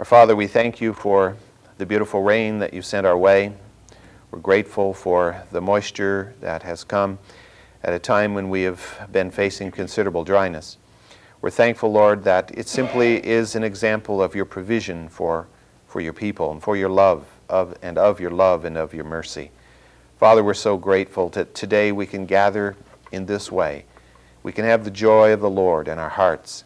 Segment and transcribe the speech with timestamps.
[0.00, 1.36] Our Father, we thank you for
[1.76, 3.52] the beautiful rain that you sent our way.
[4.30, 7.18] We're grateful for the moisture that has come
[7.82, 10.78] at a time when we have been facing considerable dryness.
[11.42, 15.48] We're thankful, Lord, that it simply is an example of your provision for,
[15.86, 19.04] for your people and for your love of, and of your love and of your
[19.04, 19.50] mercy.
[20.18, 22.74] Father, we're so grateful that today we can gather
[23.12, 23.84] in this way.
[24.42, 26.64] We can have the joy of the Lord in our hearts.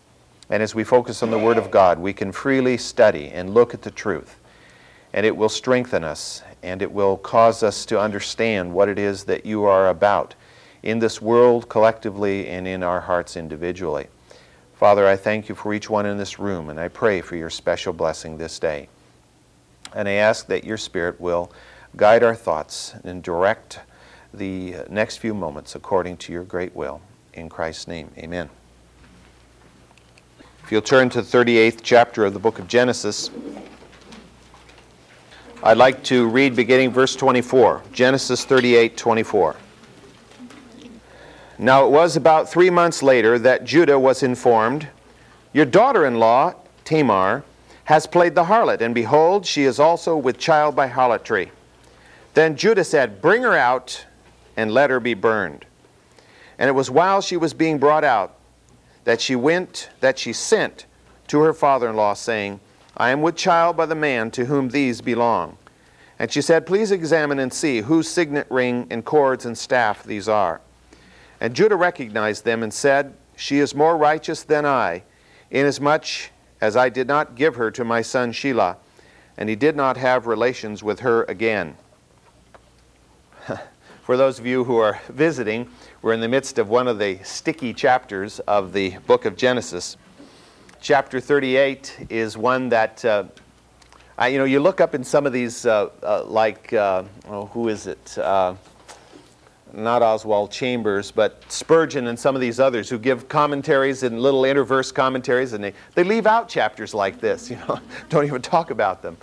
[0.50, 3.74] And as we focus on the Word of God, we can freely study and look
[3.74, 4.38] at the truth.
[5.12, 9.24] And it will strengthen us and it will cause us to understand what it is
[9.24, 10.34] that you are about
[10.82, 14.06] in this world collectively and in our hearts individually.
[14.74, 17.48] Father, I thank you for each one in this room, and I pray for your
[17.48, 18.88] special blessing this day.
[19.94, 21.50] And I ask that your Spirit will
[21.96, 23.80] guide our thoughts and direct
[24.32, 27.00] the next few moments according to your great will.
[27.32, 28.50] In Christ's name, amen.
[30.64, 33.30] If you'll turn to the 38th chapter of the book of Genesis,
[35.62, 39.56] I'd like to read beginning verse 24, Genesis 38 24.
[41.58, 44.88] Now it was about three months later that Judah was informed,
[45.52, 47.44] Your daughter in law, Tamar,
[47.84, 51.52] has played the harlot, and behold, she is also with child by harlotry.
[52.32, 54.06] Then Judah said, Bring her out
[54.56, 55.66] and let her be burned.
[56.58, 58.33] And it was while she was being brought out
[59.04, 60.86] that she went, that she sent
[61.28, 62.60] to her father in law, saying,
[62.96, 65.58] I am with child by the man to whom these belong.
[66.18, 70.28] And she said, Please examine and see whose signet ring and cords and staff these
[70.28, 70.60] are.
[71.40, 75.02] And Judah recognized them and said, She is more righteous than I,
[75.50, 76.30] inasmuch
[76.60, 78.76] as I did not give her to my son Shelah,
[79.36, 81.76] and he did not have relations with her again.
[84.04, 85.66] For those of you who are visiting,
[86.02, 89.96] we're in the midst of one of the sticky chapters of the book of Genesis.
[90.82, 93.24] Chapter 38 is one that, uh,
[94.18, 97.46] I, you know, you look up in some of these, uh, uh, like, uh, oh,
[97.46, 98.18] who is it?
[98.18, 98.56] Uh,
[99.72, 104.42] not Oswald Chambers, but Spurgeon and some of these others who give commentaries and little
[104.42, 107.80] interverse commentaries, and they, they leave out chapters like this, you know,
[108.10, 109.16] don't even talk about them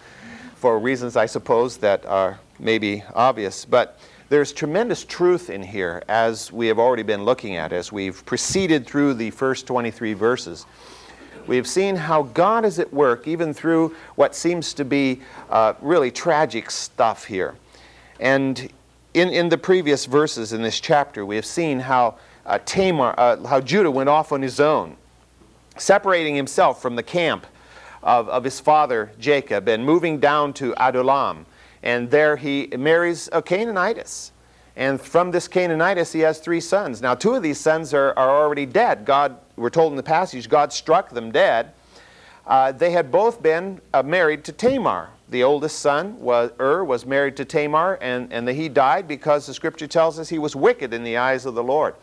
[0.55, 3.63] for reasons, I suppose, that are maybe obvious.
[3.63, 4.00] But
[4.31, 8.87] there's tremendous truth in here, as we have already been looking at, as we've proceeded
[8.87, 10.65] through the first 23 verses.
[11.47, 15.19] We've seen how God is at work, even through what seems to be
[15.49, 17.55] uh, really tragic stuff here.
[18.21, 18.71] And
[19.13, 22.15] in, in the previous verses in this chapter, we have seen how
[22.45, 24.95] uh, Tamar, uh, how Judah went off on his own,
[25.75, 27.45] separating himself from the camp
[28.01, 31.45] of, of his father Jacob and moving down to Adullam.
[31.83, 34.31] And there he marries a Canaanitess.
[34.75, 37.01] And from this Canaanitess, he has three sons.
[37.01, 39.05] Now, two of these sons are, are already dead.
[39.05, 41.73] God, we're told in the passage, God struck them dead.
[42.47, 47.05] Uh, they had both been uh, married to Tamar, the oldest son was Ur was
[47.05, 50.57] married to Tamar, and, and the, he died because the scripture tells us he was
[50.57, 51.95] wicked in the eyes of the Lord.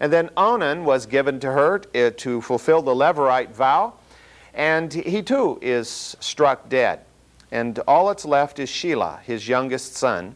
[0.00, 3.94] And then Onan was given to her uh, to fulfill the Levirate vow,
[4.52, 7.00] and he too is struck dead.
[7.54, 10.34] And all that's left is Shelah, his youngest son.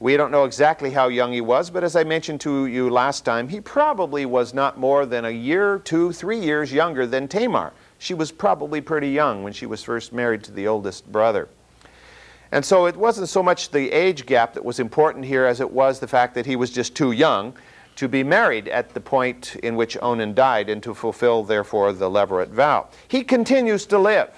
[0.00, 3.26] We don't know exactly how young he was, but as I mentioned to you last
[3.26, 7.74] time, he probably was not more than a year, two, three years younger than Tamar.
[7.98, 11.50] She was probably pretty young when she was first married to the oldest brother.
[12.50, 15.70] And so it wasn't so much the age gap that was important here as it
[15.70, 17.52] was the fact that he was just too young
[17.96, 22.08] to be married at the point in which Onan died and to fulfill, therefore, the
[22.08, 22.88] Levirate vow.
[23.06, 24.30] He continues to live,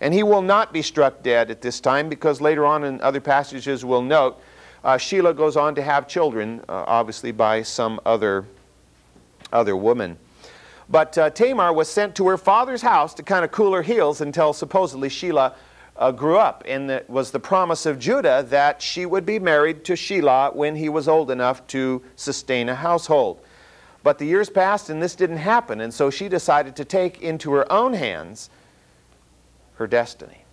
[0.00, 3.20] and he will not be struck dead at this time because later on in other
[3.20, 4.40] passages we'll note
[4.82, 8.46] uh, Shelah goes on to have children, uh, obviously by some other,
[9.52, 10.16] other woman.
[10.88, 14.20] But uh, Tamar was sent to her father's house to kind of cool her heels
[14.20, 15.54] until supposedly Shelah
[15.96, 16.64] uh, grew up.
[16.66, 20.74] And it was the promise of Judah that she would be married to Shelah when
[20.74, 23.40] he was old enough to sustain a household.
[24.02, 27.52] But the years passed and this didn't happen, and so she decided to take into
[27.52, 28.48] her own hands
[29.80, 30.44] her destiny.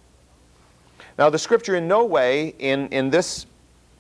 [1.20, 3.46] Now, the scripture in no way in, in this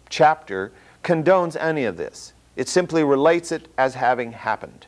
[0.10, 0.72] chapter
[1.04, 2.32] condones any of this.
[2.56, 4.88] It simply relates it as having happened.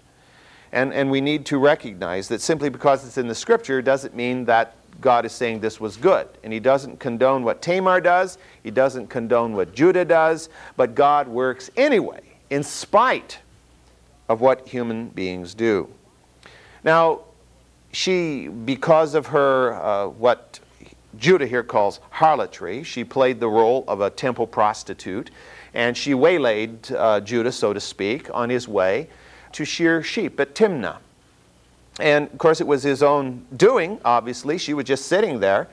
[0.71, 4.45] And, and we need to recognize that simply because it's in the scripture doesn't mean
[4.45, 6.29] that God is saying this was good.
[6.41, 10.47] And he doesn't condone what Tamar does, he doesn't condone what Judah does,
[10.77, 13.39] but God works anyway, in spite
[14.29, 15.89] of what human beings do.
[16.85, 17.23] Now,
[17.91, 20.59] she, because of her, uh, what
[21.17, 25.31] Judah here calls harlotry, she played the role of a temple prostitute,
[25.73, 29.07] and she waylaid uh, Judah, so to speak, on his way
[29.51, 30.97] to shear sheep at Timnah.
[31.99, 34.57] And of course, it was his own doing, obviously.
[34.57, 35.67] She was just sitting there.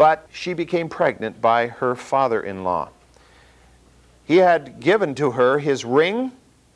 [0.00, 2.88] but she became pregnant by her father in law.
[4.24, 6.32] He had given to her his ring,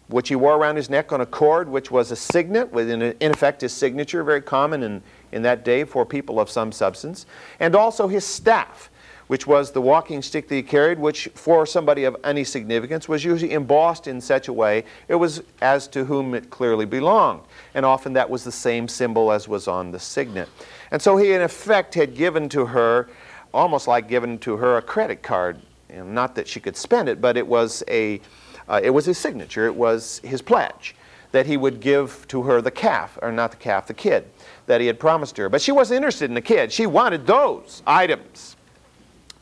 [0.08, 3.02] which he wore around his neck on a cord, which was a signet, with in,
[3.02, 5.02] in effect his signature, very common in,
[5.32, 7.26] in that day for people of some substance,
[7.60, 8.90] and also his staff
[9.26, 13.24] which was the walking stick that he carried, which for somebody of any significance was
[13.24, 17.40] usually embossed in such a way it was as to whom it clearly belonged.
[17.74, 20.48] And often that was the same symbol as was on the signet.
[20.90, 23.08] And so he, in effect, had given to her,
[23.52, 25.60] almost like given to her a credit card.
[25.90, 28.20] not that she could spend it, but it was a,
[28.68, 29.66] uh, it was his signature.
[29.66, 30.94] It was his pledge
[31.32, 34.24] that he would give to her the calf, or not the calf, the kid
[34.66, 35.48] that he had promised her.
[35.48, 36.72] But she wasn't interested in the kid.
[36.72, 38.54] She wanted those items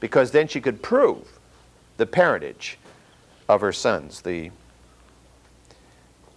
[0.00, 1.38] because then she could prove
[1.98, 2.78] the parentage
[3.48, 4.50] of her sons, the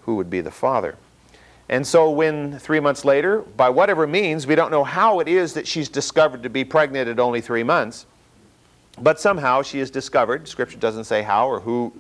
[0.02, 0.98] who would be the father.
[1.68, 5.54] And so when three months later, by whatever means, we don't know how it is
[5.54, 8.06] that she's discovered to be pregnant at only three months,
[9.02, 10.48] but somehow she is discovered.
[10.48, 11.92] Scripture doesn't say how or who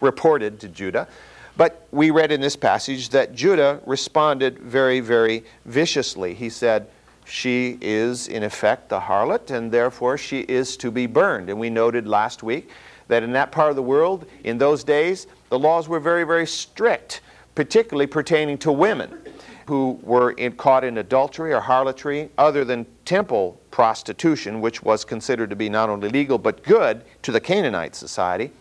[0.00, 1.08] reported to Judah.
[1.56, 6.34] But we read in this passage that Judah responded very, very viciously.
[6.34, 6.88] He said,
[7.24, 11.50] she is in effect the harlot, and therefore she is to be burned.
[11.50, 12.70] And we noted last week
[13.08, 16.46] that in that part of the world, in those days, the laws were very, very
[16.46, 17.22] strict,
[17.54, 19.18] particularly pertaining to women
[19.66, 25.50] who were in, caught in adultery or harlotry, other than temple prostitution, which was considered
[25.50, 28.52] to be not only legal but good to the Canaanite society.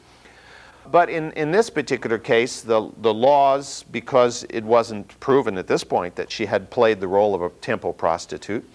[0.91, 5.83] But in, in this particular case, the, the laws, because it wasn't proven at this
[5.83, 8.67] point that she had played the role of a temple prostitute,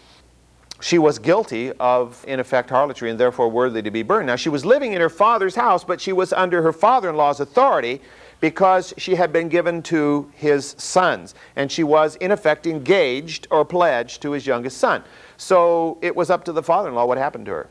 [0.80, 4.26] she was guilty of, in effect, harlotry and therefore worthy to be burned.
[4.26, 7.16] Now, she was living in her father's house, but she was under her father in
[7.16, 8.00] law's authority
[8.40, 11.34] because she had been given to his sons.
[11.56, 15.04] And she was, in effect, engaged or pledged to his youngest son.
[15.36, 17.68] So it was up to the father in law what happened to her.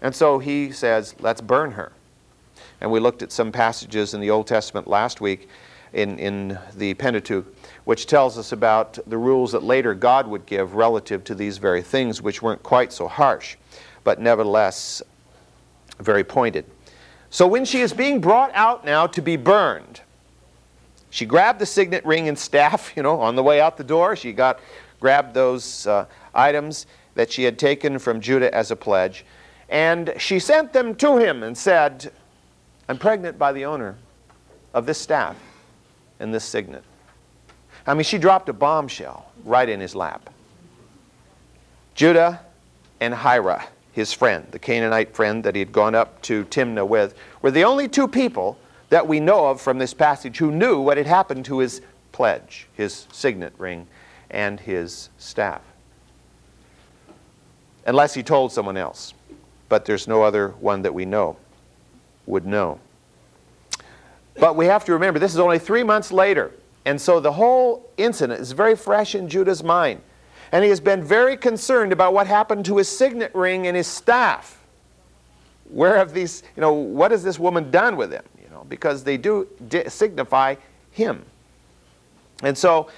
[0.00, 1.92] And so he says, let's burn her.
[2.82, 5.48] And we looked at some passages in the Old Testament last week
[5.92, 7.46] in, in the Pentateuch,
[7.84, 11.80] which tells us about the rules that later God would give relative to these very
[11.80, 13.56] things, which weren't quite so harsh,
[14.02, 15.00] but nevertheless
[16.00, 16.64] very pointed.
[17.30, 20.00] So when she is being brought out now to be burned,
[21.10, 24.16] she grabbed the signet ring and staff, you know, on the way out the door.
[24.16, 24.58] She got
[24.98, 29.24] grabbed those uh, items that she had taken from Judah as a pledge,
[29.68, 32.10] and she sent them to him and said,
[32.88, 33.96] I'm pregnant by the owner
[34.74, 35.36] of this staff
[36.20, 36.84] and this signet.
[37.86, 40.30] I mean, she dropped a bombshell right in his lap.
[41.94, 42.40] Judah
[43.00, 47.14] and Hira, his friend, the Canaanite friend that he had gone up to Timnah with,
[47.42, 48.58] were the only two people
[48.88, 51.82] that we know of from this passage who knew what had happened to his
[52.12, 53.86] pledge, his signet ring,
[54.30, 55.62] and his staff.
[57.86, 59.14] Unless he told someone else.
[59.68, 61.36] But there's no other one that we know
[62.26, 62.80] would know.
[64.38, 66.52] But we have to remember, this is only three months later.
[66.84, 70.00] And so the whole incident is very fresh in Judah's mind.
[70.50, 73.86] And he has been very concerned about what happened to his signet ring and his
[73.86, 74.60] staff.
[75.70, 78.24] Where have these, you know, what has this woman done with them?
[78.42, 79.48] You know, because they do
[79.88, 80.56] signify
[80.90, 81.24] him.
[82.42, 82.90] And so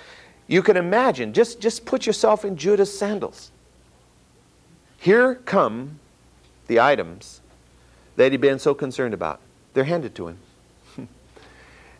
[0.47, 3.51] you can imagine, just, just put yourself in Judah's sandals.
[4.99, 6.01] Here come
[6.67, 7.41] the items
[8.17, 9.41] that he'd been so concerned about.
[9.73, 10.39] They're handed to him.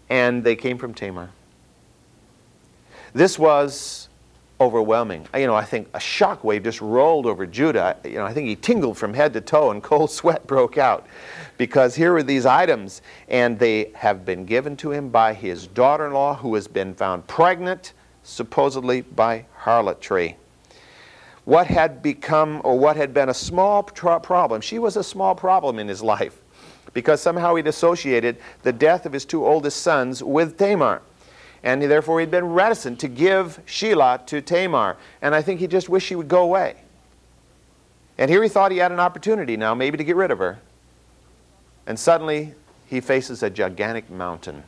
[0.09, 1.31] and they came from Tamar.
[3.13, 4.09] This was
[4.61, 5.27] overwhelming.
[5.35, 7.97] Uh, you know, I think a shock wave just rolled over Judah.
[8.05, 11.07] You know, I think he tingled from head to toe and cold sweat broke out
[11.59, 16.37] because here were these items and they have been given to him by his daughter-in-law
[16.37, 17.93] who has been found pregnant
[18.23, 20.37] supposedly by harlotry
[21.45, 24.61] what had become or what had been a small problem.
[24.61, 26.41] She was a small problem in his life
[26.95, 31.03] because somehow he'd associated the death of his two oldest sons with Tamar.
[31.63, 34.97] And therefore he'd been reticent to give Shelah to Tamar.
[35.23, 36.77] And I think he just wished she would go away.
[38.17, 40.59] And here he thought he had an opportunity now, maybe to get rid of her.
[41.87, 42.55] And suddenly
[42.87, 44.63] he faces a gigantic mountain.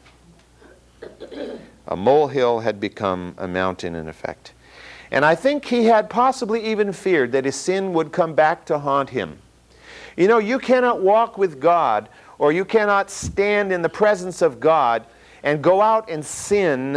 [1.87, 4.53] A molehill had become a mountain in effect.
[5.11, 8.79] And I think he had possibly even feared that his sin would come back to
[8.79, 9.39] haunt him.
[10.17, 12.09] You know, you cannot walk with God
[12.39, 15.07] or you cannot stand in the presence of God
[15.43, 16.97] and go out and sin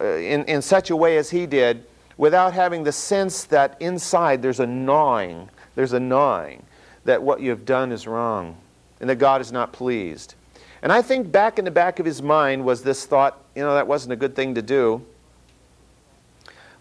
[0.00, 1.84] uh, in, in such a way as he did
[2.16, 6.64] without having the sense that inside there's a gnawing, there's a gnawing
[7.04, 8.56] that what you have done is wrong
[9.00, 10.34] and that God is not pleased.
[10.82, 13.74] And I think back in the back of his mind was this thought, you know,
[13.74, 15.04] that wasn't a good thing to do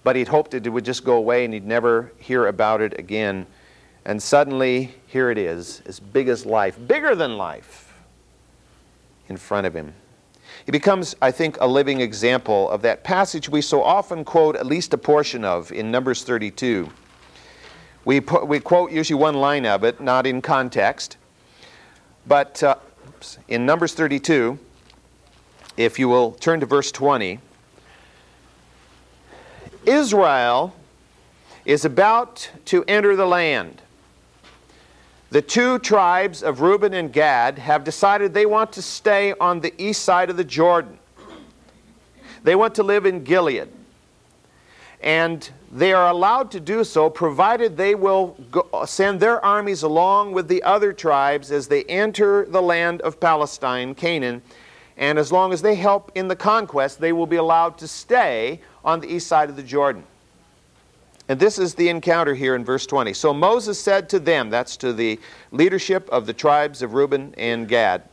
[0.10, 3.46] but he'd hoped it would just go away and he'd never hear about it again.
[4.06, 7.94] And suddenly, here it is, as big as life, bigger than life,
[9.28, 9.94] in front of him.
[10.66, 14.66] He becomes, I think, a living example of that passage we so often quote at
[14.66, 16.90] least a portion of in Numbers 32.
[18.04, 21.18] We, we quote usually one line of it, not in context.
[22.26, 22.78] But uh,
[23.48, 24.58] in Numbers 32,
[25.78, 27.40] if you will turn to verse 20,
[29.86, 30.76] Israel
[31.66, 33.82] is about to enter the land.
[35.32, 39.74] The two tribes of Reuben and Gad have decided they want to stay on the
[39.78, 40.98] east side of the Jordan.
[42.44, 43.70] They want to live in Gilead.
[45.02, 50.32] And they are allowed to do so provided they will go, send their armies along
[50.34, 54.42] with the other tribes as they enter the land of Palestine, Canaan.
[55.00, 58.60] And as long as they help in the conquest, they will be allowed to stay
[58.84, 60.04] on the east side of the Jordan.
[61.30, 63.14] And this is the encounter here in verse 20.
[63.14, 65.18] So Moses said to them, that's to the
[65.52, 68.04] leadership of the tribes of Reuben and Gad,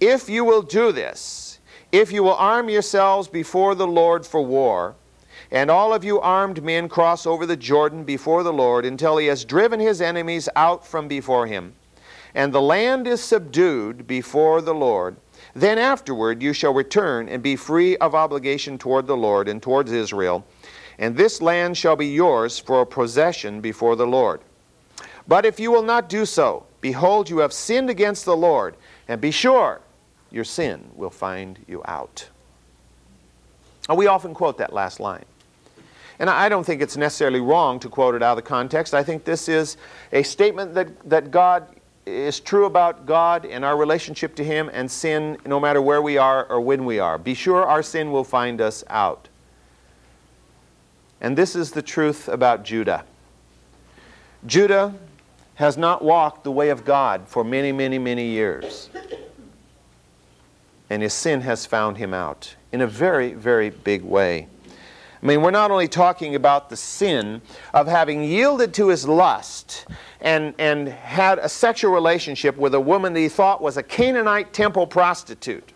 [0.00, 1.58] If you will do this,
[1.92, 4.94] if you will arm yourselves before the Lord for war,
[5.50, 9.26] and all of you armed men cross over the Jordan before the Lord until he
[9.26, 11.74] has driven his enemies out from before him,
[12.34, 15.16] and the land is subdued before the Lord,
[15.56, 19.90] then afterward you shall return and be free of obligation toward the Lord and towards
[19.90, 20.44] Israel
[20.98, 24.40] and this land shall be yours for a possession before the Lord.
[25.28, 28.76] But if you will not do so, behold, you have sinned against the Lord,
[29.08, 29.80] and be sure
[30.30, 32.28] your sin will find you out.
[33.94, 35.24] We often quote that last line.
[36.18, 38.94] And I don't think it's necessarily wrong to quote it out of the context.
[38.94, 39.76] I think this is
[40.12, 41.68] a statement that, that God
[42.06, 46.16] is true about God and our relationship to Him and sin no matter where we
[46.16, 47.18] are or when we are.
[47.18, 49.28] Be sure our sin will find us out.
[51.20, 53.04] And this is the truth about Judah.
[54.46, 54.94] Judah
[55.56, 58.90] has not walked the way of God for many, many, many years.
[60.88, 64.46] And his sin has found him out in a very, very big way.
[65.22, 67.40] I mean, we're not only talking about the sin
[67.72, 69.86] of having yielded to his lust
[70.20, 74.52] and, and had a sexual relationship with a woman that he thought was a Canaanite
[74.52, 75.72] temple prostitute,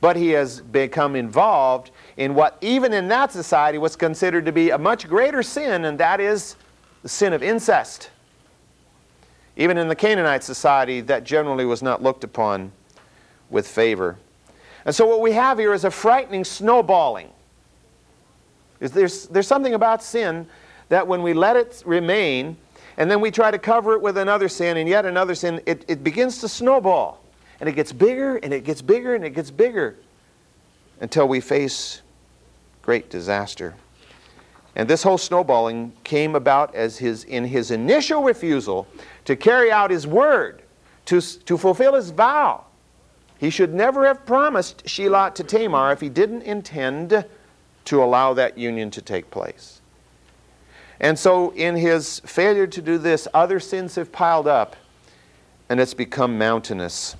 [0.00, 4.70] but he has become involved in what, even in that society, was considered to be
[4.70, 6.56] a much greater sin, and that is
[7.02, 8.10] the sin of incest.
[9.56, 12.72] Even in the Canaanite society, that generally was not looked upon
[13.50, 14.16] with favor.
[14.86, 17.28] And so, what we have here is a frightening snowballing.
[18.80, 20.46] There's, there's something about sin
[20.88, 22.56] that when we let it remain,
[22.96, 25.84] and then we try to cover it with another sin and yet another sin, it,
[25.88, 27.22] it begins to snowball.
[27.60, 29.96] And it gets bigger and it gets bigger and it gets bigger
[31.00, 32.02] until we face
[32.82, 33.74] great disaster.
[34.76, 38.86] And this whole snowballing came about as his, in his initial refusal
[39.24, 40.62] to carry out his word,
[41.06, 42.64] to, to fulfill his vow.
[43.38, 47.24] He should never have promised Shelah to Tamar if he didn't intend
[47.90, 49.80] to allow that union to take place.
[51.00, 54.76] And so, in his failure to do this, other sins have piled up
[55.68, 57.16] and it's become mountainous.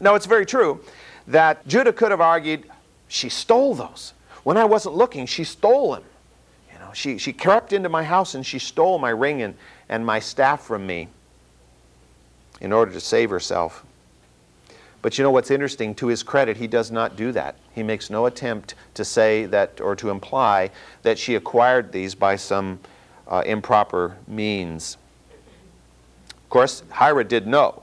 [0.00, 0.80] Now, it's very true
[1.26, 2.70] that Judah could have argued,
[3.08, 4.12] she stole those.
[4.44, 6.04] When I wasn't looking, she stole them.
[6.72, 9.56] You know, she, she crept into my house and she stole my ring and,
[9.88, 11.08] and my staff from me
[12.60, 13.84] in order to save herself.
[15.04, 15.94] But you know what's interesting?
[15.96, 17.56] To his credit, he does not do that.
[17.74, 20.70] He makes no attempt to say that or to imply
[21.02, 22.80] that she acquired these by some
[23.28, 24.96] uh, improper means.
[26.30, 27.82] Of course, Hira did know.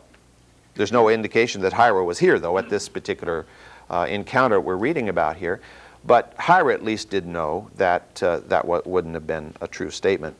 [0.73, 3.45] There's no indication that Hira was here, though, at this particular
[3.91, 5.61] uh, encounter we're reading about here.
[6.03, 10.35] But Hira at least did know that uh, that wouldn't have been a true statement.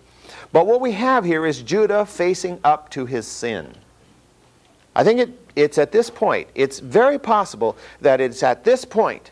[0.52, 3.72] But what we have here is Judah facing up to his sin.
[4.96, 9.32] I think it, it's at this point, it's very possible that it's at this point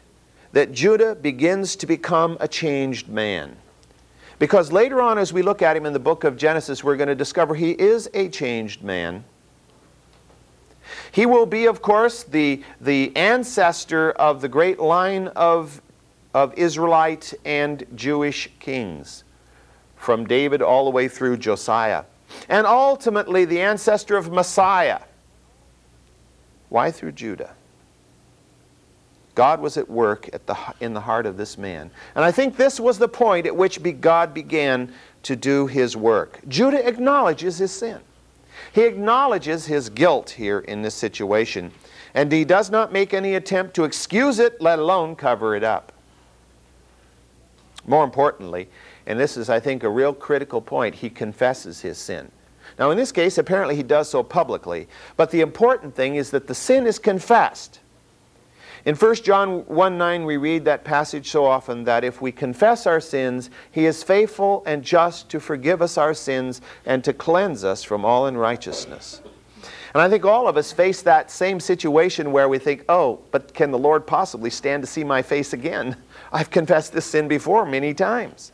[0.52, 3.56] that Judah begins to become a changed man.
[4.40, 7.10] Because later on, as we look at him in the book of Genesis, we're going
[7.10, 9.24] to discover he is a changed man.
[11.12, 15.82] He will be, of course, the, the ancestor of the great line of
[16.34, 19.24] of Israelite and Jewish kings,
[19.96, 22.04] from David all the way through Josiah,
[22.48, 25.00] and ultimately the ancestor of Messiah.
[26.70, 27.56] Why through Judah?
[29.36, 31.92] God was at work at the, in the heart of this man.
[32.16, 34.92] And I think this was the point at which God began
[35.24, 36.40] to do his work.
[36.48, 38.00] Judah acknowledges his sin.
[38.74, 41.72] He acknowledges his guilt here in this situation,
[42.14, 45.94] and he does not make any attempt to excuse it, let alone cover it up.
[47.88, 48.68] More importantly,
[49.10, 50.94] And this is, I think, a real critical point.
[50.94, 52.32] He confesses his sin.
[52.78, 54.88] Now, in this case, apparently he does so publicly.
[55.18, 57.80] But the important thing is that the sin is confessed.
[58.86, 62.88] In 1 John 1 9, we read that passage so often that if we confess
[62.88, 67.64] our sins, he is faithful and just to forgive us our sins and to cleanse
[67.64, 69.22] us from all unrighteousness.
[69.94, 73.54] And I think all of us face that same situation where we think, oh, but
[73.54, 75.98] can the Lord possibly stand to see my face again?
[76.32, 78.52] I've confessed this sin before many times.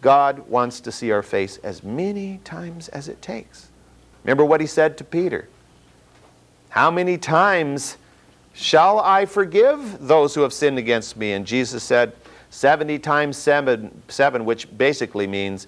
[0.00, 3.68] God wants to see our face as many times as it takes.
[4.24, 5.48] Remember what he said to Peter
[6.70, 7.96] How many times
[8.52, 11.32] shall I forgive those who have sinned against me?
[11.32, 12.12] And Jesus said,
[12.50, 15.66] 70 times seven, seven which basically means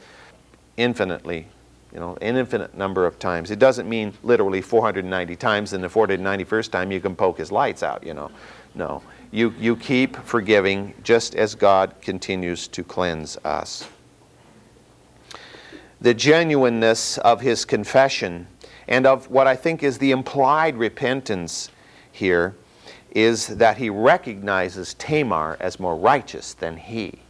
[0.77, 1.47] infinitely,
[1.93, 3.51] you know, an infinite number of times.
[3.51, 7.83] It doesn't mean literally 490 times, and the 491st time you can poke his lights
[7.83, 8.31] out, you know.
[8.75, 9.03] No.
[9.31, 13.87] You, you keep forgiving just as God continues to cleanse us
[16.01, 18.47] the genuineness of his confession
[18.89, 21.71] and of what I think is the implied repentance
[22.11, 22.55] here
[23.13, 27.21] is that he recognizes Tamar as more righteous than he.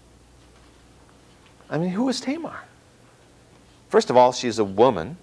[1.69, 2.65] I mean, who is Tamar?
[3.89, 5.17] First of all, she's a woman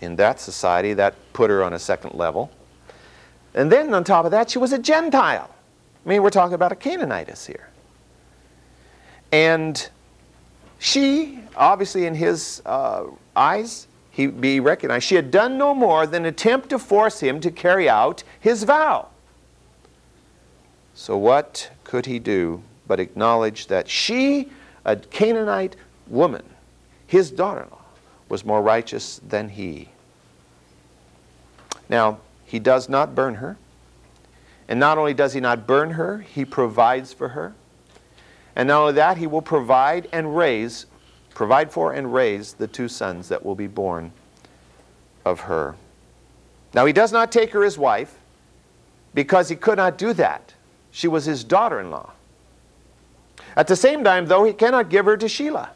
[0.00, 2.50] in that society that put her on a second level.
[3.54, 5.50] And then on top of that, she was a Gentile.
[6.04, 7.68] I mean, we're talking about a Canaanitess here.
[9.32, 9.88] And
[10.78, 13.04] she, obviously, in his uh,
[13.34, 15.04] eyes, he be recognized.
[15.04, 19.08] She had done no more than attempt to force him to carry out his vow.
[20.94, 24.50] So, what could he do but acknowledge that she,
[24.84, 26.44] a Canaanite woman,
[27.06, 27.84] his daughter in law,
[28.28, 29.88] was more righteous than he?
[31.88, 33.56] Now, he does not burn her.
[34.68, 37.54] And not only does he not burn her, he provides for her.
[38.58, 40.86] And not only that, he will provide and raise,
[41.30, 44.10] provide for and raise the two sons that will be born
[45.24, 45.76] of her.
[46.74, 48.18] Now, he does not take her as wife
[49.14, 50.54] because he could not do that.
[50.90, 52.10] She was his daughter in law.
[53.54, 55.70] At the same time, though, he cannot give her to Shelah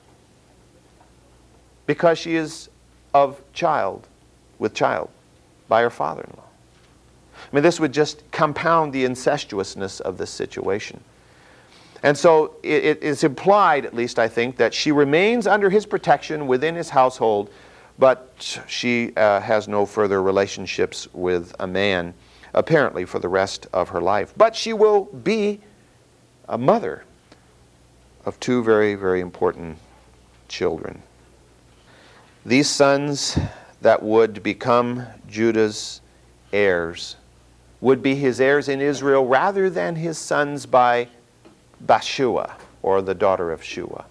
[1.87, 2.69] because she is
[3.15, 4.09] of child,
[4.59, 5.09] with child,
[5.69, 6.45] by her father in law.
[7.35, 11.01] I mean, this would just compound the incestuousness of this situation.
[12.03, 15.87] And so it, it is implied, at least I think, that she remains under his
[15.87, 17.51] protection within his household,
[17.99, 22.15] but she uh, has no further relationships with a man,
[22.55, 24.35] apparently, for the rest of her life.
[24.37, 25.61] But she will be
[26.49, 27.05] a mother
[28.25, 29.79] of two very, very important
[30.49, 31.03] children.
[32.45, 33.39] These sons
[33.81, 36.01] that would become Judah's
[36.53, 37.17] heirs
[37.81, 41.09] would be his heirs in Israel rather than his sons by
[41.87, 44.05] Bathshua, or the daughter of Shua.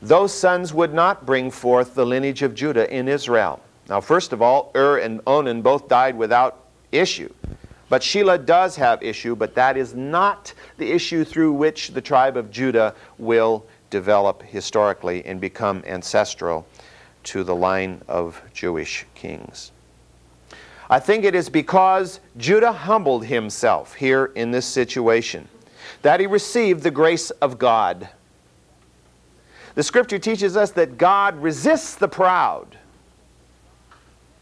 [0.00, 3.60] Those sons would not bring forth the lineage of Judah in Israel.
[3.88, 7.32] Now, first of all, Ur and Onan both died without issue.
[7.88, 12.36] But Shelah does have issue, but that is not the issue through which the tribe
[12.36, 16.66] of Judah will develop historically and become ancestral
[17.24, 19.72] to the line of Jewish kings.
[20.90, 25.48] I think it is because Judah humbled himself here in this situation
[26.02, 28.08] that he received the grace of God.
[29.74, 32.76] The scripture teaches us that God resists the proud,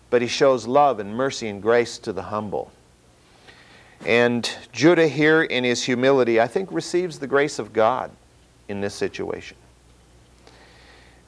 [0.09, 2.70] but he shows love and mercy and grace to the humble.
[4.04, 8.11] And Judah, here in his humility, I think receives the grace of God
[8.68, 9.56] in this situation.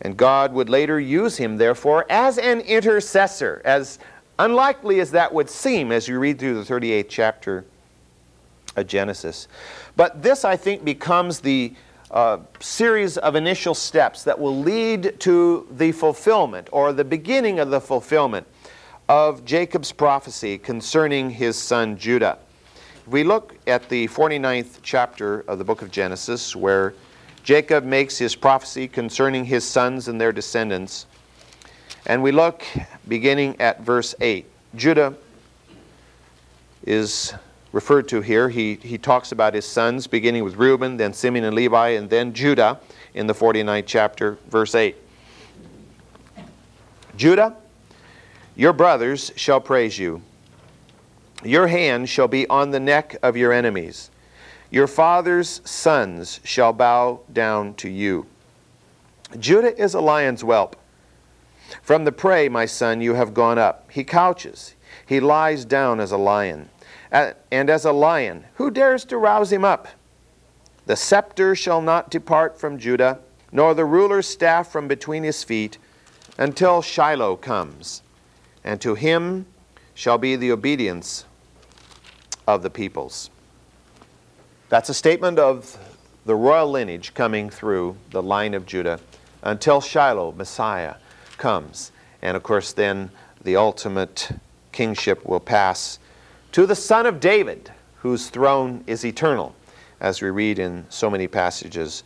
[0.01, 3.99] And God would later use him, therefore, as an intercessor, as
[4.39, 7.65] unlikely as that would seem as you read through the 38th chapter
[8.79, 9.49] of Genesis.
[9.97, 11.75] But this, I think, becomes the
[12.11, 17.71] uh, series of initial steps that will lead to the fulfillment or the beginning of
[17.71, 18.47] the fulfillment
[19.09, 22.39] of Jacob's prophecy concerning his son Judah.
[23.07, 26.95] If we look at the 49th chapter of the book of Genesis, where
[27.43, 31.07] Jacob makes his prophecy concerning his sons and their descendants,
[32.07, 32.65] and we look
[33.07, 34.45] beginning at verse 8.
[34.75, 35.15] Judah
[36.85, 37.35] is
[37.73, 38.49] referred to here.
[38.49, 42.33] He, he talks about his sons, beginning with Reuben, then Simeon and Levi, and then
[42.33, 42.81] Judah
[43.15, 44.97] in the 49th chapter, verse 8.
[47.17, 47.57] Judah,
[48.57, 50.23] your brothers shall praise you.
[51.45, 54.11] Your hand shall be on the neck of your enemies.
[54.71, 58.27] Your father's sons shall bow down to you.
[59.39, 60.77] Judah is a lion's whelp.
[61.83, 63.91] From the prey, my son, you have gone up.
[63.91, 64.75] He couches.
[65.07, 66.71] He lies down as a lion
[67.11, 68.45] and as a lion.
[68.55, 69.89] Who dares to rouse him up?
[70.87, 73.19] The scepter shall not depart from Judah,
[73.53, 75.79] nor the ruler's staff from between his feet,
[76.39, 78.03] until Shiloh comes,
[78.65, 79.47] and to him
[79.95, 81.25] shall be the obedience
[82.47, 83.31] of the peoples.
[84.69, 85.77] That's a statement of
[86.25, 89.01] the royal lineage coming through the line of Judah
[89.43, 90.97] until Shiloh, Messiah,
[91.37, 91.91] comes.
[92.23, 93.11] And of course, then
[93.43, 94.31] the ultimate
[94.73, 95.99] kingship will pass
[96.59, 99.55] to the Son of David, whose throne is eternal,
[100.01, 102.03] as we read in so many passages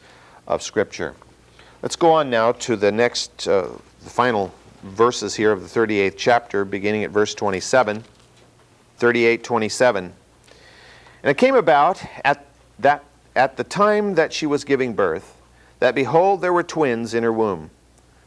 [0.47, 1.15] of Scripture.
[1.81, 3.71] Let's go on now to the next, uh,
[4.05, 8.05] the final verses here of the 38th chapter, beginning at verse 27.
[8.99, 10.05] 38 27.
[11.23, 12.45] And it came about at,
[12.79, 15.35] that, at the time that she was giving birth,
[15.79, 17.71] that behold, there were twins in her womb.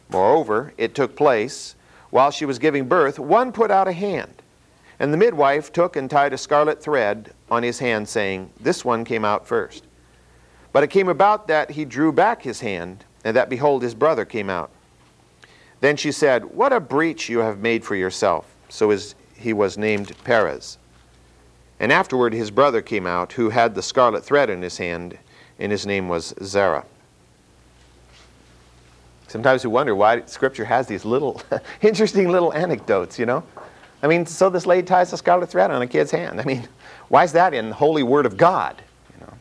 [0.09, 1.75] Moreover, it took place,
[2.09, 4.34] while she was giving birth, one put out a hand.
[4.99, 9.03] And the midwife took and tied a scarlet thread on his hand, saying, This one
[9.03, 9.85] came out first.
[10.71, 14.25] But it came about that he drew back his hand, and that behold, his brother
[14.25, 14.71] came out.
[15.81, 18.53] Then she said, What a breach you have made for yourself.
[18.69, 20.77] So his, he was named Perez.
[21.79, 25.17] And afterward his brother came out, who had the scarlet thread in his hand,
[25.59, 26.85] and his name was Zerah.
[29.27, 31.41] Sometimes we wonder why Scripture has these little,
[31.81, 33.43] interesting little anecdotes, you know?
[34.01, 36.39] I mean, so this lady ties a scarlet thread on a kid's hand.
[36.39, 36.67] I mean,
[37.07, 38.81] why is that in the holy word of God?
[39.13, 39.33] You know?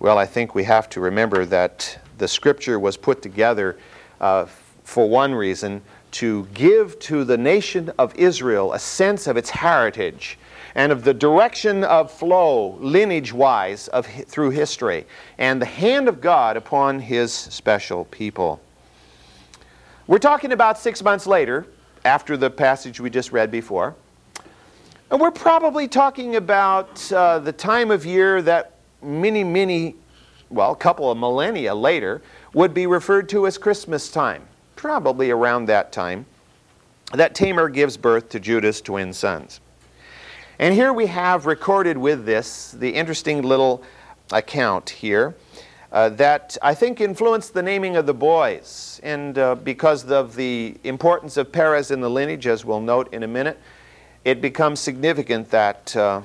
[0.00, 3.78] Well, I think we have to remember that the scripture was put together
[4.20, 4.46] uh,
[4.84, 10.38] for one reason to give to the nation of Israel a sense of its heritage
[10.74, 13.88] and of the direction of flow, lineage wise,
[14.26, 15.06] through history,
[15.38, 18.60] and the hand of God upon his special people.
[20.06, 21.66] We're talking about six months later,
[22.04, 23.94] after the passage we just read before.
[25.10, 29.96] And we're probably talking about uh, the time of year that many, many,
[30.48, 32.22] well, a couple of millennia later,
[32.54, 34.42] would be referred to as Christmas time,
[34.74, 36.26] probably around that time,
[37.12, 39.60] that Tamar gives birth to Judah's twin sons.
[40.58, 43.82] And here we have recorded with this the interesting little
[44.30, 45.34] account here
[45.92, 48.98] uh, that I think influenced the naming of the boys.
[49.02, 53.22] And uh, because of the importance of Perez in the lineage, as we'll note in
[53.22, 53.60] a minute,
[54.24, 56.22] it becomes significant that uh,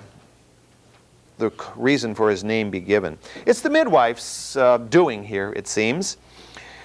[1.38, 3.17] the reason for his name be given.
[3.45, 6.17] It's the midwife's uh, doing here, it seems.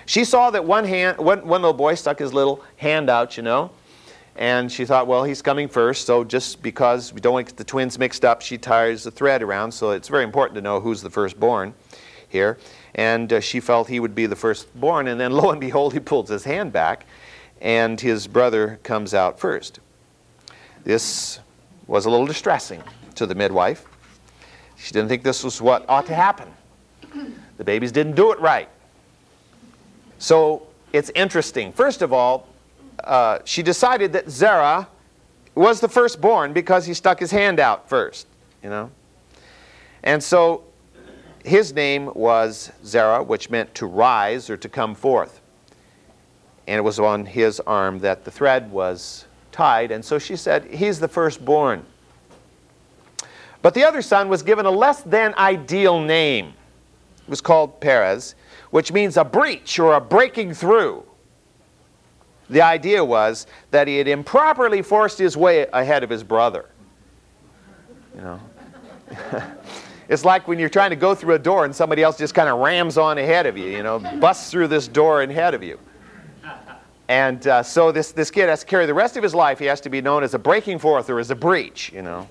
[0.04, 3.44] She saw that one, hand, one, one little boy stuck his little hand out, you
[3.44, 3.70] know,
[4.34, 7.98] and she thought, well, he's coming first, so just because we don't want the twins
[7.98, 11.10] mixed up, she ties the thread around, so it's very important to know who's the
[11.10, 11.72] firstborn
[12.32, 12.58] here.
[12.94, 16.00] And uh, she felt he would be the firstborn, and then lo and behold, he
[16.00, 17.06] pulls his hand back,
[17.60, 19.78] and his brother comes out first.
[20.84, 21.38] This
[21.86, 22.82] was a little distressing
[23.14, 23.84] to the midwife.
[24.76, 26.48] She didn't think this was what ought to happen.
[27.56, 28.68] The babies didn't do it right.
[30.18, 31.72] So it's interesting.
[31.72, 32.48] First of all,
[33.04, 34.88] uh, she decided that Zerah
[35.54, 38.26] was the firstborn because he stuck his hand out first,
[38.62, 38.90] you know.
[40.02, 40.64] And so
[41.44, 45.40] his name was Zerah, which meant to rise or to come forth.
[46.66, 49.90] And it was on his arm that the thread was tied.
[49.90, 51.84] And so she said, He's the firstborn.
[53.60, 56.54] But the other son was given a less than ideal name.
[57.22, 58.34] It was called Perez,
[58.70, 61.04] which means a breach or a breaking through.
[62.50, 66.66] The idea was that he had improperly forced his way ahead of his brother.
[68.16, 68.40] You know.
[70.12, 72.50] it's like when you're trying to go through a door and somebody else just kind
[72.50, 75.78] of rams on ahead of you, you know, busts through this door ahead of you.
[77.08, 79.64] And uh, so this, this kid has to carry the rest of his life, he
[79.64, 82.28] has to be known as a breaking forth or as a breach, you know.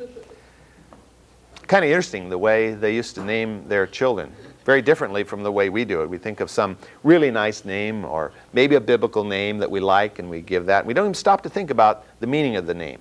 [1.65, 4.31] Kind of interesting the way they used to name their children.
[4.63, 6.09] Very differently from the way we do it.
[6.09, 10.19] We think of some really nice name or maybe a biblical name that we like
[10.19, 10.85] and we give that.
[10.85, 12.99] We don't even stop to think about the meaning of the name.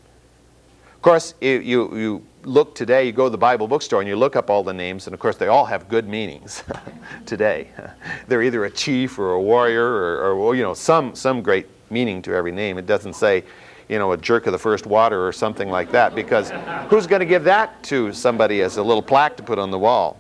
[1.01, 4.37] Of course, you, you, look today, you go to the Bible bookstore and you look
[4.37, 6.63] up all the names, and of course, they all have good meanings
[7.25, 7.69] today.
[8.29, 12.21] They're either a chief or a warrior or, or, you know, some, some great meaning
[12.21, 12.77] to every name.
[12.77, 13.45] It doesn't say,
[13.89, 16.51] you know, a jerk of the first water or something like that, because
[16.91, 19.79] who's going to give that to somebody as a little plaque to put on the
[19.79, 20.19] wall?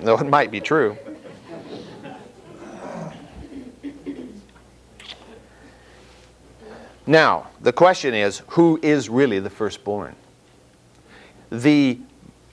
[0.00, 0.96] Though it might be true.
[7.08, 10.14] Now, the question is who is really the firstborn?
[11.50, 11.98] The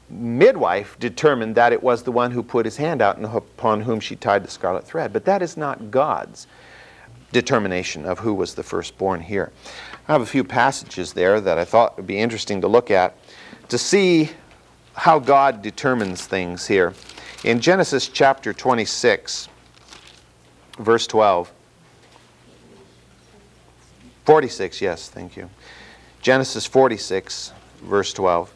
[0.10, 4.00] midwife determined that it was the one who put his hand out and upon whom
[4.00, 6.48] she tied the scarlet thread, but that is not God's
[7.34, 9.52] determination of who was the firstborn here.
[10.08, 13.18] I have a few passages there that I thought would be interesting to look at
[13.68, 14.30] to see
[14.94, 16.94] how God determines things here.
[17.44, 19.50] In Genesis chapter 26,
[20.80, 21.52] verse 12.
[24.26, 25.50] 46, yes, thank you.
[26.22, 28.52] Genesis 46, verse 12.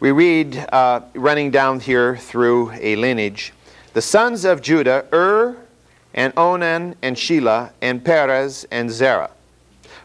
[0.00, 3.54] We read, uh, running down here through a lineage,
[3.94, 5.56] the sons of Judah, Ur,
[6.12, 9.30] and Onan, and Shelah, and Perez, and Zerah.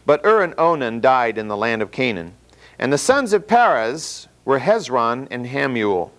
[0.05, 2.35] But Ur and Onan died in the land of Canaan.
[2.79, 6.11] And the sons of Perez were Hezron and Hamul.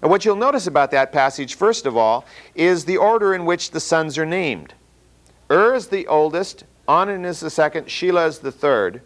[0.00, 3.72] Now, what you'll notice about that passage, first of all, is the order in which
[3.72, 4.72] the sons are named.
[5.50, 9.02] Ur is the oldest, Onan is the second, Shelah is the third.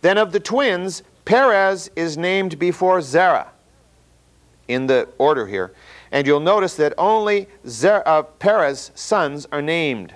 [0.00, 3.48] Then of the twins, Perez is named before Zerah
[4.68, 5.72] in the order here.
[6.12, 10.14] And you'll notice that only Zer- uh, Perez's sons are named.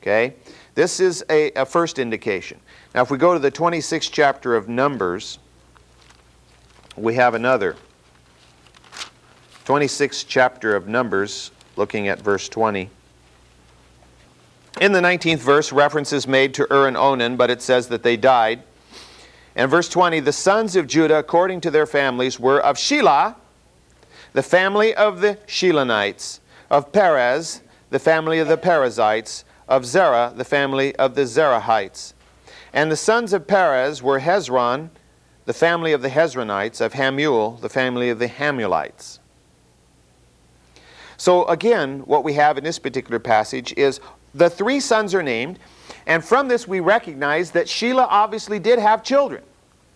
[0.00, 0.34] Okay?
[0.74, 2.58] This is a, a first indication.
[2.94, 5.38] Now, if we go to the 26th chapter of Numbers,
[6.96, 7.76] we have another.
[9.64, 12.90] 26th chapter of Numbers, looking at verse 20.
[14.80, 18.02] In the 19th verse, reference is made to Ur and Onan, but it says that
[18.02, 18.62] they died.
[19.54, 23.36] And verse 20, the sons of Judah, according to their families, were of Shelah,
[24.32, 30.44] the family of the Shelanites, of Perez, the family of the Perezites, of Zerah, the
[30.44, 32.14] family of the Zerahites.
[32.72, 34.88] And the sons of Perez were Hezron,
[35.44, 39.18] the family of the Hezronites, of Hamul, the family of the Hamulites.
[41.18, 44.00] So again, what we have in this particular passage is
[44.34, 45.58] the three sons are named,
[46.06, 49.42] and from this we recognize that Shelah obviously did have children,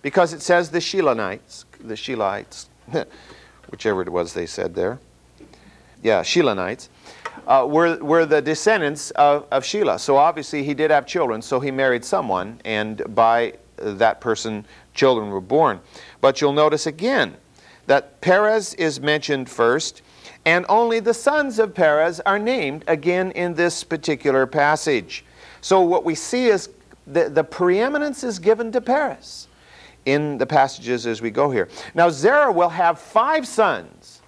[0.02, 2.66] because it says the Shelanites, the Shelites,
[3.70, 4.98] whichever it was they said there.
[6.02, 6.88] Yeah, Shelanites.
[7.46, 10.00] Uh, were, were the descendants of, of Shelah.
[10.00, 15.30] So obviously he did have children, so he married someone, and by that person, children
[15.30, 15.80] were born.
[16.20, 17.36] But you'll notice again
[17.86, 20.02] that Perez is mentioned first,
[20.44, 25.24] and only the sons of Perez are named again in this particular passage.
[25.60, 26.70] So what we see is
[27.06, 29.48] the, the preeminence is given to Perez
[30.04, 31.68] in the passages as we go here.
[31.94, 34.22] Now, Zerah will have five sons.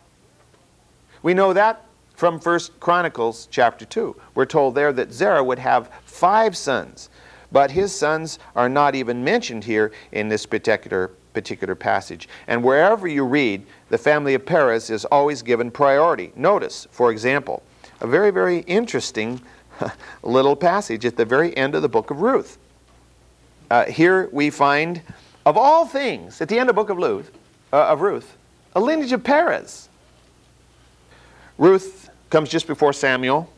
[1.22, 1.84] We know that
[2.14, 4.16] from First Chronicles chapter 2.
[4.34, 7.10] We're told there that Zerah would have five sons,
[7.52, 12.28] but his sons are not even mentioned here in this particular particular passage.
[12.48, 16.32] And wherever you read, the family of Perez is always given priority.
[16.34, 17.62] Notice, for example,
[18.00, 19.40] a very, very interesting
[20.24, 22.58] little passage at the very end of the book of Ruth.
[23.70, 25.00] Uh, here we find,
[25.46, 27.30] of all things, at the end of the book of Ruth,
[27.72, 28.36] uh, of Ruth,
[28.74, 29.88] a lineage of Perez.
[31.56, 33.48] Ruth comes just before Samuel.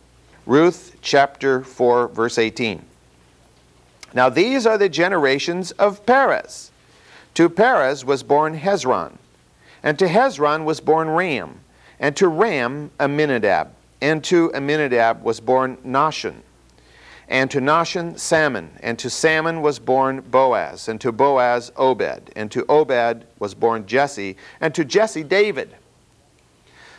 [0.44, 2.84] Ruth chapter 4, verse 18.
[4.12, 6.69] Now these are the generations of Perez.
[7.34, 9.16] To Perez was born Hezron,
[9.82, 11.60] and to Hezron was born Ram,
[11.98, 13.68] and to Ram Amminadab,
[14.00, 16.34] and to Amminadab was born Nahshon,
[17.28, 22.50] and to Nahshon Salmon, and to Salmon was born Boaz, and to Boaz Obed, and
[22.50, 25.74] to Obed was born Jesse, and to Jesse David.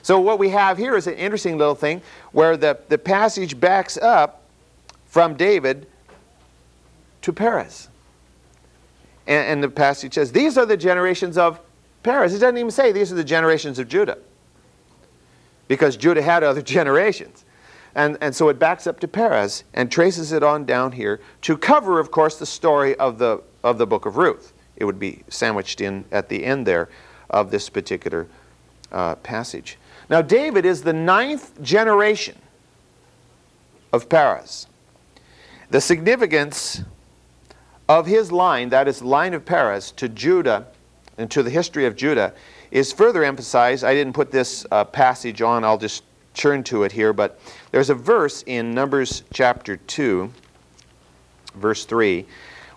[0.01, 3.97] So what we have here is an interesting little thing where the, the passage backs
[3.97, 4.41] up
[5.05, 5.87] from David
[7.21, 7.89] to Perez.
[9.27, 11.59] And, and the passage says, These are the generations of
[12.03, 12.33] Perez.
[12.33, 14.17] It doesn't even say these are the generations of Judah.
[15.67, 17.45] Because Judah had other generations.
[17.93, 21.57] And, and so it backs up to Perez and traces it on down here to
[21.57, 24.53] cover, of course, the story of the, of the book of Ruth.
[24.77, 26.89] It would be sandwiched in at the end there
[27.29, 28.27] of this particular
[28.91, 29.77] uh, passage.
[30.09, 32.37] Now, David is the ninth generation
[33.93, 34.67] of Perez.
[35.69, 36.83] The significance
[37.99, 40.67] of his line, that is, the line of Perez, to Judah
[41.17, 42.33] and to the history of Judah,
[42.71, 43.83] is further emphasized.
[43.83, 47.37] I didn't put this uh, passage on, I'll just turn to it here, but
[47.71, 50.31] there's a verse in Numbers chapter 2,
[51.55, 52.25] verse 3,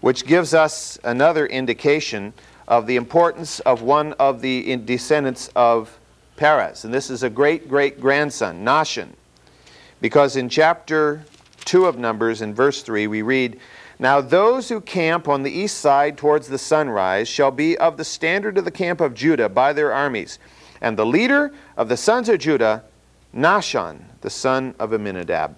[0.00, 2.32] which gives us another indication
[2.66, 5.96] of the importance of one of the descendants of
[6.36, 6.84] Perez.
[6.84, 9.10] And this is a great great grandson, Nahshon.
[10.00, 11.24] Because in chapter
[11.66, 13.60] 2 of Numbers, in verse 3, we read,
[13.98, 18.04] Now those who camp on the east side towards the sunrise shall be of the
[18.04, 20.38] standard of the camp of Judah by their armies.
[20.80, 22.84] And the leader of the sons of Judah,
[23.34, 25.54] Nahshon, the son of Amminadab.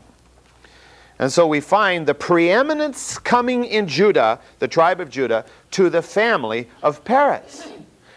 [1.18, 6.02] And so we find the preeminence coming in Judah, the tribe of Judah, to the
[6.02, 7.66] family of Perez.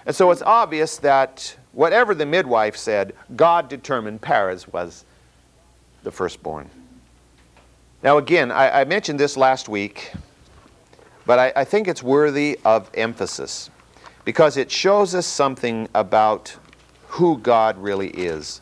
[0.05, 5.05] And so it's obvious that whatever the midwife said, God determined Perez was
[6.03, 6.69] the firstborn.
[8.01, 10.13] Now, again, I, I mentioned this last week,
[11.25, 13.69] but I, I think it's worthy of emphasis
[14.23, 16.55] because it shows us something about
[17.07, 18.61] who God really is.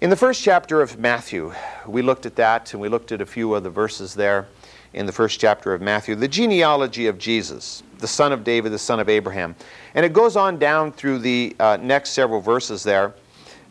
[0.00, 1.52] In the first chapter of Matthew,
[1.86, 4.46] we looked at that and we looked at a few of the verses there
[4.94, 8.78] in the first chapter of Matthew, the genealogy of Jesus, the son of David, the
[8.78, 9.54] son of Abraham.
[9.94, 13.12] And it goes on down through the uh, next several verses there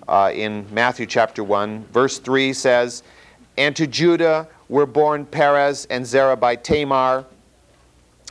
[0.07, 1.85] uh, in Matthew chapter 1.
[1.85, 3.01] Verse 3 says,
[3.61, 7.25] And to Judah were born Perez and Zerah by Tamar.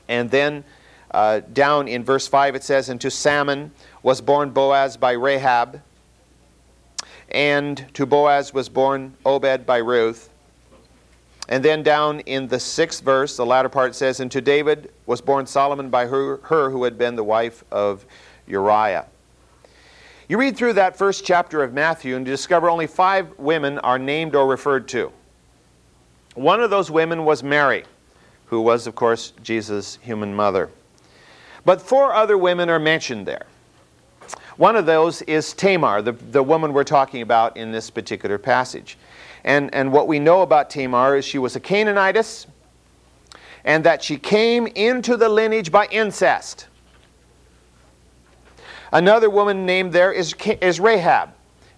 [0.09, 0.65] And then
[1.13, 3.71] uh, down in verse 5 it says, And to Salmon
[4.03, 5.83] was born Boaz by Rahab.
[7.29, 10.31] And to Boaz was born Obed by Ruth.
[11.49, 15.21] And then down in the sixth verse, the latter part says, And to David was
[15.21, 18.05] born Solomon by her, her who had been the wife of
[18.49, 19.07] Uriah.
[20.29, 23.99] You read through that first chapter of Matthew and you discover only five women are
[23.99, 25.13] named or referred to.
[26.35, 27.85] One of those women was Mary,
[28.47, 30.71] who was, of course, Jesus' human mother.
[31.65, 33.47] But four other women are mentioned there.
[34.57, 38.99] One of those is Tamar, the, the woman we're talking about in this particular passage.
[39.45, 42.47] And, and what we know about Tamar is she was a Canaanitess
[43.65, 46.67] and that she came into the lineage by incest.
[48.93, 51.31] Another woman named there is, is Rahab.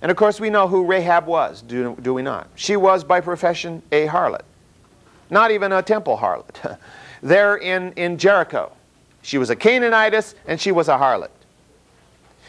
[0.03, 2.49] And of course, we know who Rahab was, do, do we not?
[2.57, 4.43] She was by profession a harlot,
[5.31, 6.77] not even a temple harlot.
[7.23, 8.73] there in, in Jericho,
[9.23, 11.31] she was a Canaanitess and she was a harlot.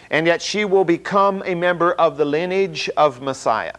[0.09, 3.73] And yet she will become a member of the lineage of Messiah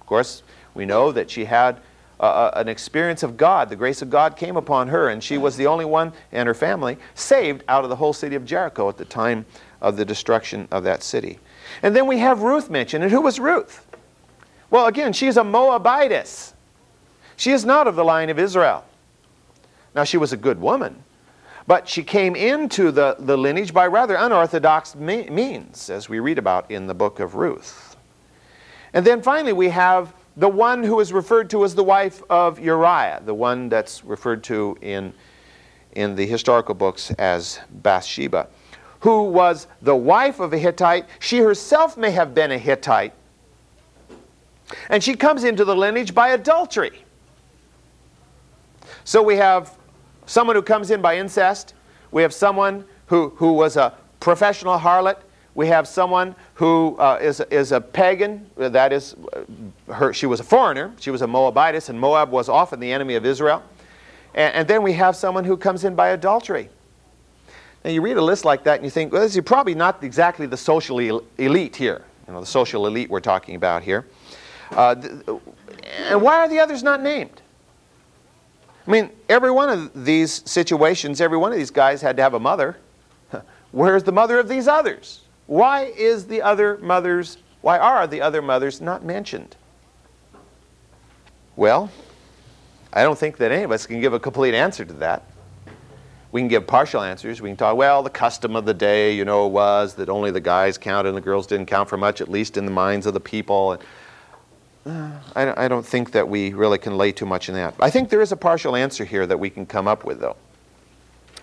[0.00, 0.42] Of course,
[0.74, 1.80] we know that she had
[2.20, 3.68] an experience of God.
[3.68, 6.54] The grace of God came upon her, and she was the only one and her
[6.54, 9.44] family saved out of the whole city of Jericho at the time
[9.80, 11.40] of the destruction of that city.
[11.82, 13.04] And then we have Ruth mentioned.
[13.04, 13.86] And who was Ruth?
[14.70, 16.54] Well, again, she is a Moabitess.
[17.36, 18.84] She is not of the line of Israel.
[19.94, 21.04] Now, she was a good woman,
[21.66, 26.38] but she came into the, the lineage by rather unorthodox me- means, as we read
[26.38, 27.96] about in the book of Ruth.
[28.94, 32.58] And then finally, we have the one who is referred to as the wife of
[32.58, 35.12] Uriah, the one that's referred to in,
[35.92, 38.48] in the historical books as Bathsheba,
[39.02, 41.06] who was the wife of a Hittite.
[41.20, 43.12] She herself may have been a Hittite.
[44.88, 47.04] And she comes into the lineage by adultery.
[49.04, 49.76] So we have
[50.26, 51.74] someone who comes in by incest.
[52.10, 55.18] We have someone who, who was a professional harlot
[55.54, 60.40] we have someone who uh, is is, a pagan, that is, uh, her, she was
[60.40, 63.62] a foreigner, she was a Moabitess, and Moab was often the enemy of Israel.
[64.34, 66.70] And, and then we have someone who comes in by adultery.
[67.84, 70.02] Now you read a list like that and you think, well, this is probably not
[70.04, 70.98] exactly the social
[71.38, 74.06] elite here, you know, the social elite we're talking about here.
[74.70, 74.94] Uh,
[76.08, 77.42] and why are the others not named?
[78.86, 82.34] I mean, every one of these situations, every one of these guys had to have
[82.34, 82.76] a mother.
[83.72, 85.22] Where's the mother of these others?
[85.46, 89.56] Why is the other mothers, why are the other mothers not mentioned?
[91.56, 91.90] Well,
[92.92, 95.24] I don't think that any of us can give a complete answer to that.
[96.32, 97.42] We can give partial answers.
[97.42, 100.40] We can talk, well, the custom of the day, you know, was that only the
[100.40, 103.12] guys counted and the girls didn't count for much, at least in the minds of
[103.12, 103.72] the people.
[103.72, 103.82] And,
[104.86, 107.74] uh, I, I don't think that we really can lay too much in that.
[107.80, 110.36] I think there is a partial answer here that we can come up with, though.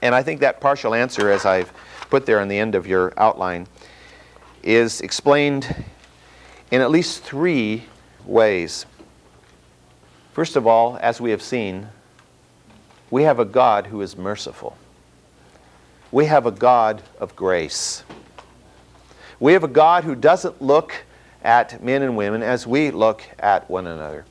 [0.01, 1.71] And I think that partial answer, as I've
[2.09, 3.67] put there on the end of your outline,
[4.63, 5.85] is explained
[6.71, 7.85] in at least three
[8.25, 8.87] ways.
[10.33, 11.89] First of all, as we have seen,
[13.11, 14.77] we have a God who is merciful.
[16.11, 18.03] We have a God of grace.
[19.39, 20.93] We have a God who doesn't look
[21.43, 24.25] at men and women as we look at one another.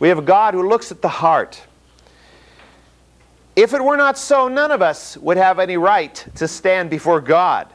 [0.00, 1.62] We have a God who looks at the heart.
[3.56, 7.20] If it were not so, none of us would have any right to stand before
[7.20, 7.68] God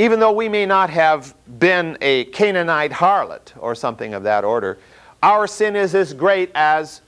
[0.00, 4.78] even though we may not have been a Canaanite harlot or something of that order,
[5.22, 7.02] our sin is as great as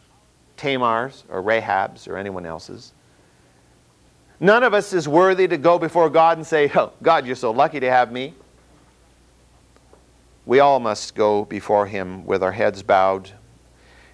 [0.62, 2.92] Tamar's or Rahab's or anyone else's.
[4.38, 7.51] None of us is worthy to go before God and say, Oh, God, you're so
[7.51, 8.34] lucky to have me.
[10.47, 13.32] We all must go before Him with our heads bowed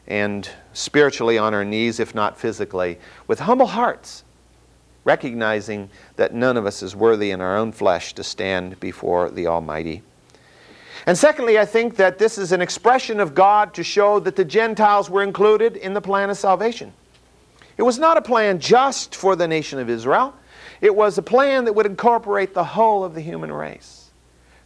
[0.07, 4.25] and spiritually on our knees, if not physically, with humble hearts
[5.05, 9.47] recognizing that none of us is worthy in our own flesh to stand before the
[9.47, 10.03] Almighty.
[11.09, 14.45] And secondly, I think that this is an expression of God to show that the
[14.45, 16.93] Gentiles were included in the plan of salvation.
[17.79, 20.35] It was not a plan just for the nation of Israel,
[20.83, 24.11] it was a plan that would incorporate the whole of the human race.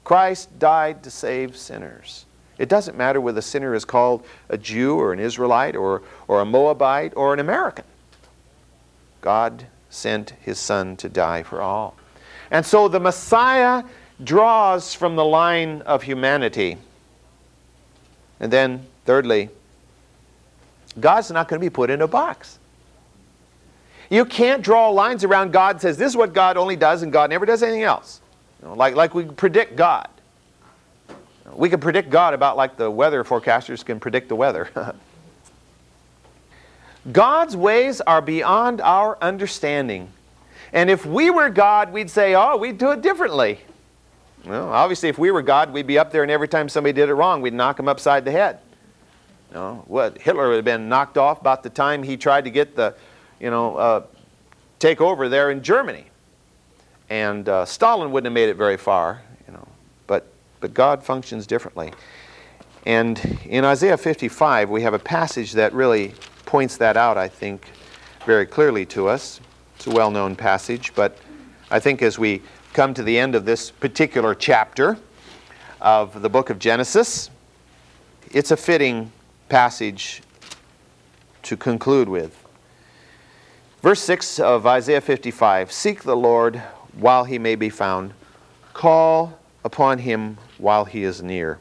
[0.03, 2.27] Christ died to save sinners.
[2.59, 6.41] It doesn't matter whether the sinner is called a Jew or an Israelite or, or
[6.41, 7.85] a Moabite or an American.
[9.21, 11.95] God sent his son to die for all.
[12.51, 13.85] And so the Messiah
[14.25, 16.77] draws from the line of humanity
[18.41, 19.51] And then, thirdly,
[20.99, 22.59] God's not going to be put in a box.
[24.11, 27.31] You can't draw lines around God says this is what God only does and God
[27.31, 28.21] never does anything else.
[28.61, 30.09] You know, like, like we predict God.
[31.55, 34.71] We can predict God about like the weather forecasters can predict the weather.
[37.13, 40.09] God's ways are beyond our understanding.
[40.73, 43.61] And if we were God, we'd say, oh, we'd do it differently.
[44.45, 47.09] Well, obviously, if we were God, we'd be up there, and every time somebody did
[47.09, 48.59] it wrong, we'd knock them upside the head.
[49.51, 52.51] You know, what Hitler would have been knocked off about the time he tried to
[52.51, 52.95] get the,
[53.39, 54.03] you know, uh,
[54.79, 56.07] take over there in Germany,
[57.09, 59.23] and uh, Stalin wouldn't have made it very far.
[59.47, 59.69] You know,
[60.07, 60.27] but
[60.61, 61.93] but God functions differently.
[62.85, 66.15] And in Isaiah 55, we have a passage that really
[66.47, 67.17] points that out.
[67.17, 67.67] I think
[68.27, 69.41] very clearly to us.
[69.77, 71.17] It's a well-known passage, but
[71.71, 74.97] I think as we come to the end of this particular chapter
[75.81, 77.29] of the book of Genesis,
[78.31, 79.13] it's a fitting
[79.51, 80.23] passage
[81.43, 82.43] to conclude with.
[83.83, 86.63] Verse 6 of Isaiah 55 Seek the Lord
[86.95, 88.15] while he may be found,
[88.73, 91.59] call upon him while he is near.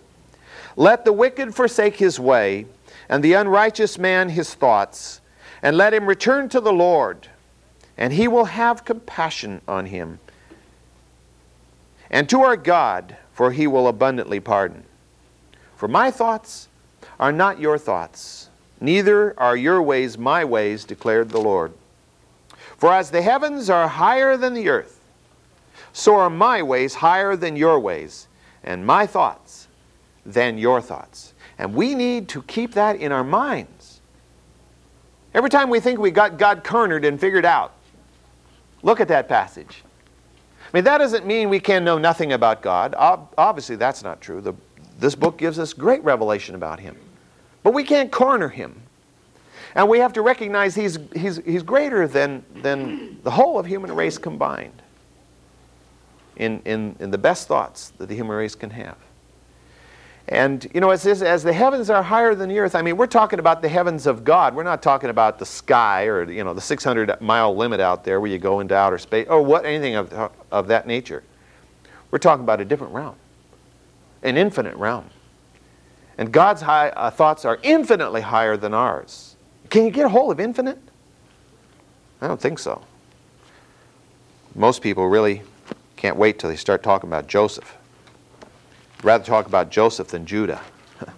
[0.77, 2.67] Let the wicked forsake his way,
[3.09, 5.19] and the unrighteous man his thoughts,
[5.61, 7.27] and let him return to the Lord,
[7.97, 10.19] and he will have compassion on him
[12.11, 14.83] and to our God, for he will abundantly pardon.
[15.75, 16.67] For my thoughts
[17.19, 18.49] are not your thoughts,
[18.79, 21.73] neither are your ways my ways, declared the Lord.
[22.77, 24.99] For as the heavens are higher than the earth,
[25.93, 28.27] so are my ways higher than your ways,
[28.63, 29.67] and my thoughts
[30.25, 31.33] than your thoughts.
[31.57, 34.01] And we need to keep that in our minds.
[35.33, 37.73] Every time we think we got God cornered and figured out,
[38.83, 39.83] look at that passage.
[40.71, 42.95] I mean, that doesn't mean we can know nothing about God.
[42.95, 44.39] Ob- obviously, that's not true.
[44.39, 44.53] The,
[44.99, 46.95] this book gives us great revelation about Him.
[47.61, 48.81] But we can't corner Him.
[49.75, 53.93] And we have to recognize He's, he's, he's greater than, than the whole of human
[53.93, 54.81] race combined
[56.37, 58.97] in, in, in the best thoughts that the human race can have.
[60.31, 63.05] And, you know, as, as the heavens are higher than the earth, I mean, we're
[63.05, 64.55] talking about the heavens of God.
[64.55, 68.21] We're not talking about the sky or, you know, the 600 mile limit out there
[68.21, 71.21] where you go into outer space or what, anything of, of that nature.
[72.11, 73.17] We're talking about a different realm,
[74.23, 75.09] an infinite realm.
[76.17, 79.35] And God's high, uh, thoughts are infinitely higher than ours.
[79.69, 80.79] Can you get a hold of infinite?
[82.21, 82.81] I don't think so.
[84.55, 85.41] Most people really
[85.97, 87.75] can't wait till they start talking about Joseph
[89.03, 90.61] rather talk about Joseph than Judah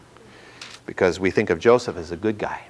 [0.85, 2.61] because we think of Joseph as a good guy.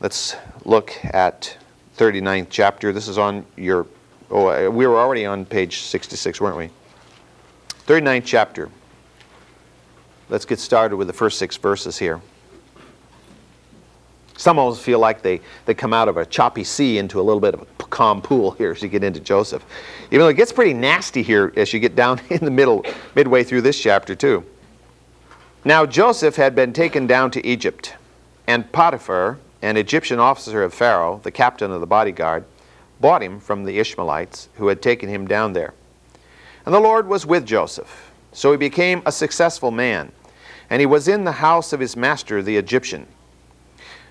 [0.00, 1.56] Let's look at
[1.96, 2.92] 39th chapter.
[2.92, 3.86] This is on your,
[4.30, 6.70] oh, uh, we were already on page 66, weren't we?
[7.86, 8.70] 39th chapter.
[10.28, 12.20] Let's get started with the first six verses here.
[14.36, 17.40] Some almost feel like they, they come out of a choppy sea into a little
[17.40, 19.64] bit of a calm pool here as you get into Joseph.
[20.08, 22.84] Even though it gets pretty nasty here as you get down in the middle,
[23.14, 24.44] midway through this chapter, too.
[25.64, 27.94] Now Joseph had been taken down to Egypt,
[28.46, 32.44] and Potiphar, an Egyptian officer of Pharaoh, the captain of the bodyguard,
[33.00, 35.72] bought him from the Ishmaelites who had taken him down there.
[36.66, 40.12] And the Lord was with Joseph, so he became a successful man,
[40.68, 43.06] and he was in the house of his master the Egyptian.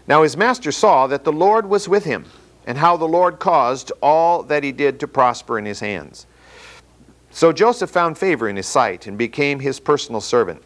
[0.08, 2.26] Now his master saw that the Lord was with him,
[2.66, 6.26] and how the Lord caused all that he did to prosper in his hands.
[7.32, 10.62] So Joseph found favor in his sight and became his personal servant.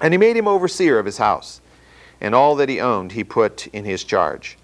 [0.00, 1.60] And he made him overseer of his house,
[2.20, 4.56] and all that he owned he put in his charge.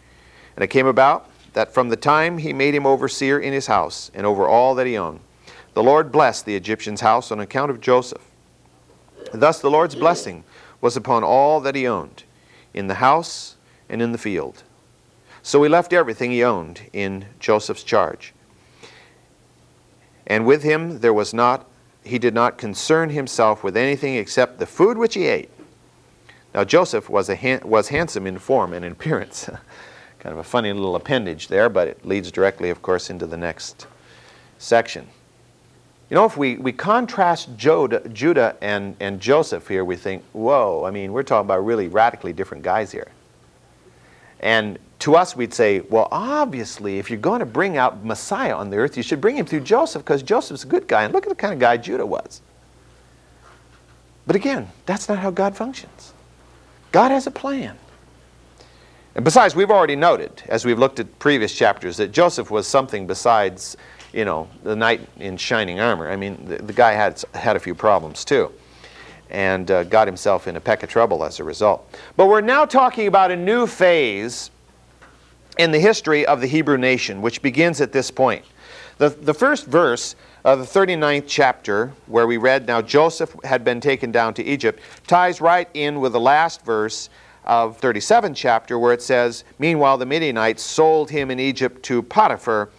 [0.57, 4.11] And it came about that from the time he made him overseer in his house
[4.14, 5.20] and over all that he owned,
[5.74, 8.22] the Lord blessed the Egyptian's house on account of Joseph.
[9.32, 10.45] Thus the Lord's blessing
[10.80, 12.24] was upon all that he owned,
[12.72, 13.57] in the house
[13.89, 14.64] and in the field.
[15.45, 18.32] So he left everything he owned in Joseph's charge.
[20.26, 21.68] And with him there was not,
[22.03, 25.51] he did not concern himself with anything except the food which he ate.
[26.55, 29.51] Now Joseph was, a, was handsome in form and in appearance.
[30.18, 33.36] kind of a funny little appendage there, but it leads directly, of course, into the
[33.36, 33.86] next
[34.57, 35.07] section.
[36.09, 40.84] You know, if we, we contrast Judah, Judah and, and Joseph here, we think, whoa,
[40.86, 43.09] I mean, we're talking about really radically different guys here.
[44.40, 48.71] And to us, we'd say, well, obviously, if you're going to bring out Messiah on
[48.71, 51.05] the earth, you should bring him through Joseph because Joseph's a good guy.
[51.05, 52.41] And look at the kind of guy Judah was.
[54.27, 56.15] But again, that's not how God functions.
[56.91, 57.77] God has a plan.
[59.15, 63.07] And besides, we've already noted, as we've looked at previous chapters, that Joseph was something
[63.07, 63.77] besides,
[64.15, 66.11] you know, the knight in shining armor.
[66.11, 68.51] I mean, the, the guy had, had a few problems too.
[69.31, 71.95] and uh, got himself in a peck of trouble as a result.
[72.17, 74.51] But we're now talking about a new phase
[75.59, 78.45] in the history of the Hebrew nation, which begins at this point.
[78.99, 83.81] The, the first verse of the 39th chapter, where we read, Now Joseph had been
[83.81, 87.09] taken down to Egypt, ties right in with the last verse
[87.45, 92.71] of 37th chapter, where it says, Meanwhile, the Midianites sold him in Egypt to Potiphar,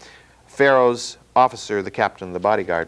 [0.48, 2.88] Pharaoh's officer, the captain of the bodyguard.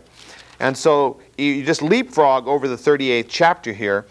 [0.60, 4.06] And so you just leapfrog over the 38th chapter here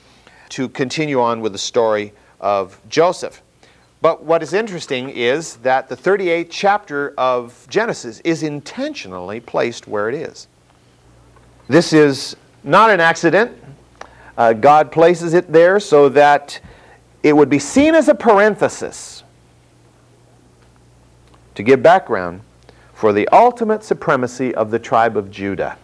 [0.50, 3.42] to continue on with the story of Joseph.
[4.00, 10.08] But what is interesting is that the 38th chapter of Genesis is intentionally placed where
[10.08, 10.48] it is.
[11.68, 13.56] This is not an accident.
[14.36, 16.60] Uh, God places it there so that
[17.22, 19.24] it would be seen as a parenthesis
[21.54, 22.42] to give background
[22.92, 25.76] for the ultimate supremacy of the tribe of Judah.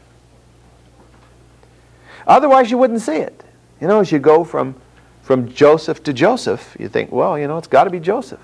[2.26, 3.42] Otherwise, you wouldn't see it.
[3.80, 4.76] You know, as you go from,
[5.22, 8.40] from Joseph to Joseph, you think, well, you know, it's got to be Joseph.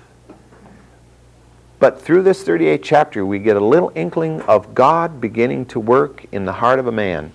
[1.77, 6.25] But through this 38th chapter, we get a little inkling of God beginning to work
[6.31, 7.31] in the heart of a man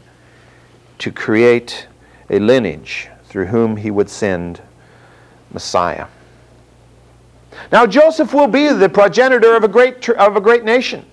[0.99, 1.87] to create
[2.31, 4.61] a lineage through whom he would send
[5.53, 6.07] Messiah.
[7.71, 11.05] Now, Joseph will be the progenitor of a great, of a great nation.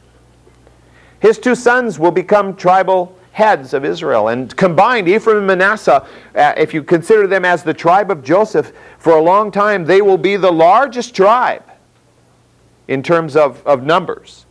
[1.20, 4.28] His two sons will become tribal heads of Israel.
[4.28, 6.06] And combined, Ephraim and Manasseh,
[6.36, 10.02] uh, if you consider them as the tribe of Joseph, for a long time, they
[10.02, 11.64] will be the largest tribe
[12.88, 14.46] in terms of, of numbers.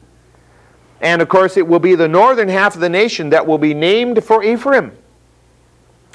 [1.00, 3.74] And of course, it will be the northern half of the nation that will be
[3.74, 4.92] named for Ephraim.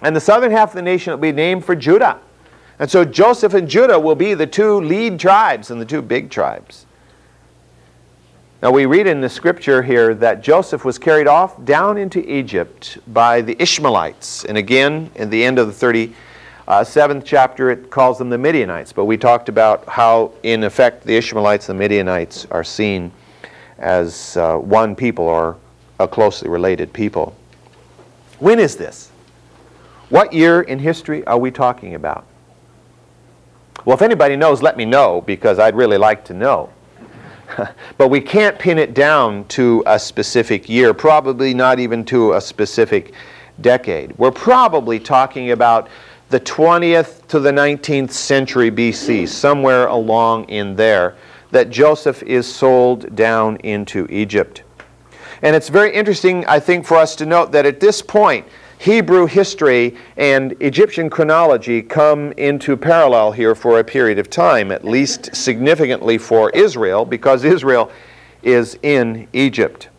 [0.01, 2.19] And the southern half of the nation will be named for Judah.
[2.77, 6.29] And so Joseph and Judah will be the two lead tribes and the two big
[6.29, 6.85] tribes.
[8.65, 12.97] Now we read in the scripture here that Joseph was carried off down into Egypt
[13.13, 14.43] by the Ishmaelites.
[14.45, 16.13] And again, in the end of the
[16.67, 18.91] 37th chapter, it calls them the Midianites.
[18.91, 23.11] But we talked about how, in effect, the Ishmaelites and the Midianites are seen
[23.77, 25.57] as uh, one people or
[25.99, 27.35] a closely related people.
[28.39, 29.11] When is this?
[30.09, 32.25] What year in history are we talking about?
[33.85, 36.71] Well, if anybody knows, let me know because I'd really like to know.
[37.97, 42.41] but we can't pin it down to a specific year, probably not even to a
[42.41, 43.13] specific
[43.61, 44.17] decade.
[44.17, 45.89] We're probably talking about
[46.29, 51.15] the 20th to the 19th century BC, somewhere along in there,
[51.51, 54.63] that Joseph is sold down into Egypt.
[55.41, 58.45] And it's very interesting, I think, for us to note that at this point,
[58.77, 64.83] Hebrew history and Egyptian chronology come into parallel here for a period of time, at
[64.83, 67.91] least significantly for Israel, because Israel
[68.43, 69.89] is in Egypt.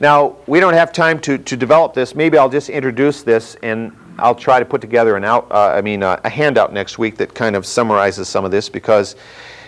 [0.00, 2.14] Now, we don't have time to, to develop this.
[2.14, 5.80] Maybe I'll just introduce this and I'll try to put together an out, uh, I
[5.80, 9.16] mean, uh, a handout next week that kind of summarizes some of this because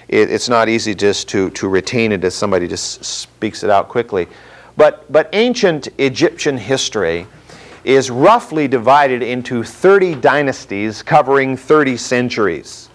[0.08, 3.88] it, it's not easy just to, to retain it as somebody just speaks it out
[3.88, 4.26] quickly.
[4.76, 7.26] But, but ancient Egyptian history
[7.84, 12.88] is roughly divided into 30 dynasties covering 30 centuries.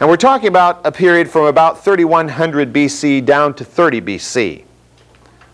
[0.00, 4.64] And we're talking about a period from about 3100 BC down to 30 BC,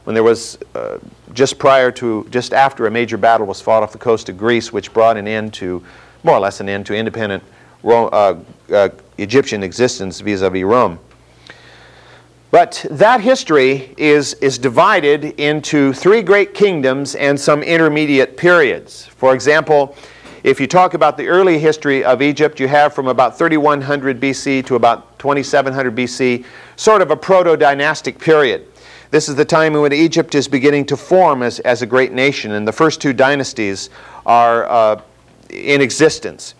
[0.04, 0.98] when there was uh,
[1.32, 4.72] just prior to, just after a major battle was fought off the coast of Greece,
[4.72, 5.84] which brought an end to,
[6.24, 7.42] more or less an end to independent
[7.84, 8.36] uh,
[8.72, 8.88] uh,
[9.18, 10.98] Egyptian existence vis a vis Rome.
[12.53, 19.07] But that history is, is divided into three great kingdoms and some intermediate periods.
[19.07, 19.96] For example,
[20.44, 24.66] if you talk about the early history of Egypt, you have from about 3100 BC
[24.66, 26.44] to about 2700 BC,
[26.76, 28.66] sort of a proto dynastic period.
[29.11, 32.53] This is the time when Egypt is beginning to form as, as a great nation,
[32.53, 33.88] and the first two dynasties
[34.26, 35.00] are uh,
[35.48, 36.55] in existence.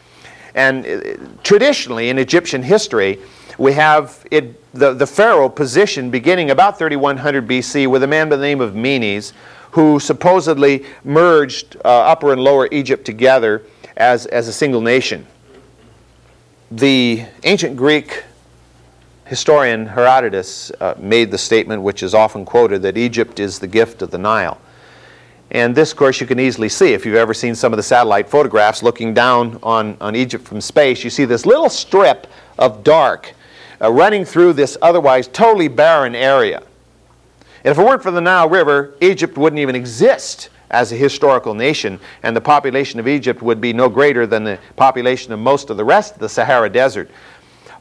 [0.55, 3.19] And uh, traditionally, in Egyptian history,
[3.63, 8.35] we have it, the, the pharaoh position beginning about 3100 BC with a man by
[8.35, 9.33] the name of Menes,
[9.71, 13.63] who supposedly merged uh, Upper and Lower Egypt together
[13.97, 15.29] as, as a single nation.
[16.73, 18.25] The ancient Greek
[19.27, 24.03] historian Herodotus uh, made the statement, which is often quoted, that Egypt is the gift
[24.03, 24.61] of the Nile.
[25.53, 26.95] And this, of course, you can easily see.
[26.95, 30.61] If you've ever seen some of the satellite photographs looking down on, on Egypt from
[30.61, 32.27] space, you see this little strip
[32.59, 33.35] of dark
[33.83, 36.63] uh, running through this otherwise totally barren area.
[37.65, 41.55] And if it weren't for the Nile River, Egypt wouldn't even exist as a historical
[41.55, 45.69] nation, and the population of Egypt would be no greater than the population of most
[45.69, 47.11] of the rest of the Sahara Desert.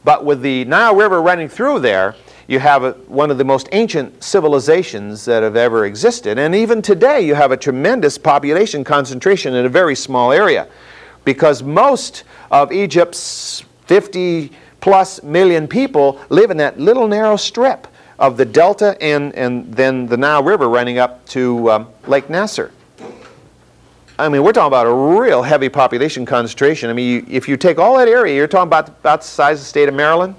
[0.04, 2.14] But with the Nile River running through there,
[2.48, 6.38] you have a, one of the most ancient civilizations that have ever existed.
[6.38, 10.68] And even today, you have a tremendous population concentration in a very small area
[11.24, 17.86] because most of Egypt's 50 plus million people live in that little narrow strip
[18.18, 22.70] of the delta and, and then the Nile River running up to um, Lake Nasser.
[24.18, 26.90] I mean, we're talking about a real heavy population concentration.
[26.90, 29.58] I mean, you, if you take all that area, you're talking about, about the size
[29.58, 30.34] of the state of Maryland.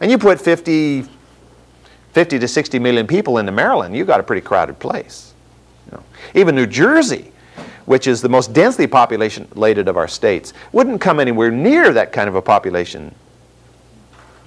[0.00, 1.04] And you put 50,
[2.12, 5.32] 50 to 60 million people into Maryland, you've got a pretty crowded place.
[5.86, 6.04] You know.
[6.34, 7.32] Even New Jersey,
[7.86, 12.28] which is the most densely populated of our states, wouldn't come anywhere near that kind
[12.28, 13.14] of a population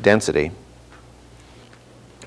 [0.02, 0.52] density.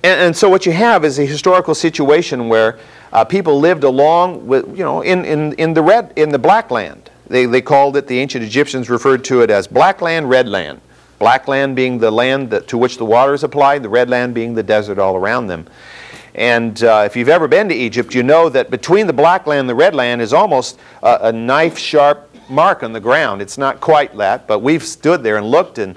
[0.02, 2.78] And, and so what you have is a historical situation where
[3.12, 6.70] uh, people lived along with, you know, in, in, in the red, in the black
[6.70, 7.10] land.
[7.28, 10.80] They, they called it, the ancient Egyptians referred to it as black land, red land.
[11.18, 14.34] Black land being the land that, to which the water is applied, the red land
[14.34, 15.66] being the desert all around them.
[16.34, 19.60] And uh, if you've ever been to Egypt, you know that between the black land
[19.60, 23.42] and the red land is almost a, a knife sharp mark on the ground.
[23.42, 25.96] It's not quite that, but we've stood there and looked, and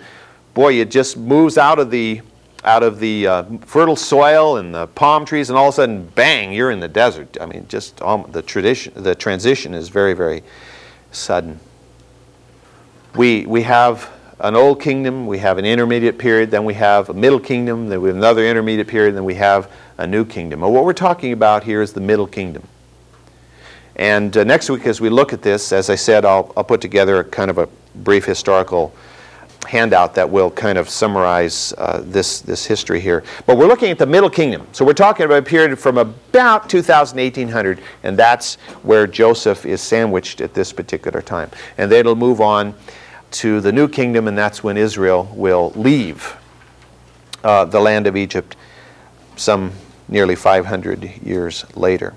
[0.54, 2.22] boy, it just moves out of the
[2.64, 6.04] out of the uh, fertile soil and the palm trees, and all of a sudden,
[6.16, 7.38] bang, you're in the desert.
[7.40, 10.44] I mean, just um, the tradition, the transition is very, very
[11.12, 11.60] sudden.
[13.16, 17.14] We we have an old kingdom, we have an intermediate period, then we have a
[17.14, 20.64] middle kingdom, then we have another intermediate period, then we have a new kingdom.
[20.64, 22.64] And what we're talking about here is the middle kingdom.
[23.96, 26.82] And uh, next week, as we look at this, as I said, I'll, I'll put
[26.82, 28.94] together a kind of a brief historical
[29.68, 33.24] handout that will kind of summarize uh, this, this history here.
[33.46, 34.68] But we're looking at the Middle Kingdom.
[34.74, 39.82] So we're talking about a period from about 2000 1800, and that's where Joseph is
[39.82, 41.50] sandwiched at this particular time.
[41.78, 42.76] And then it'll move on
[43.32, 46.36] to the New Kingdom, and that's when Israel will leave
[47.44, 48.56] uh, the land of Egypt
[49.36, 49.72] some
[50.08, 52.16] nearly 500 years later.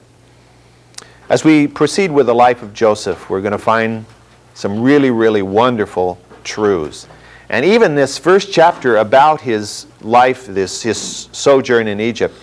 [1.28, 4.07] As we proceed with the life of Joseph, we're going to find
[4.55, 7.07] some really, really wonderful truths.
[7.51, 12.34] And even this first chapter about his life, this, his sojourn in Egypt,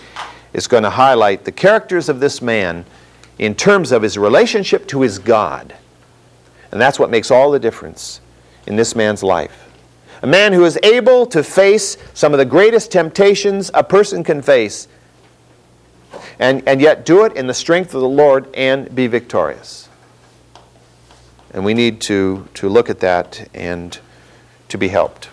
[0.52, 2.84] is going to highlight the characters of this man
[3.38, 5.74] in terms of his relationship to his God.
[6.72, 8.20] And that's what makes all the difference
[8.66, 9.70] in this man's life.
[10.22, 14.42] A man who is able to face some of the greatest temptations a person can
[14.42, 14.88] face,
[16.38, 19.88] and, and yet do it in the strength of the Lord and be victorious.
[21.52, 23.98] And we need to, to look at that and
[24.68, 25.28] to be helped.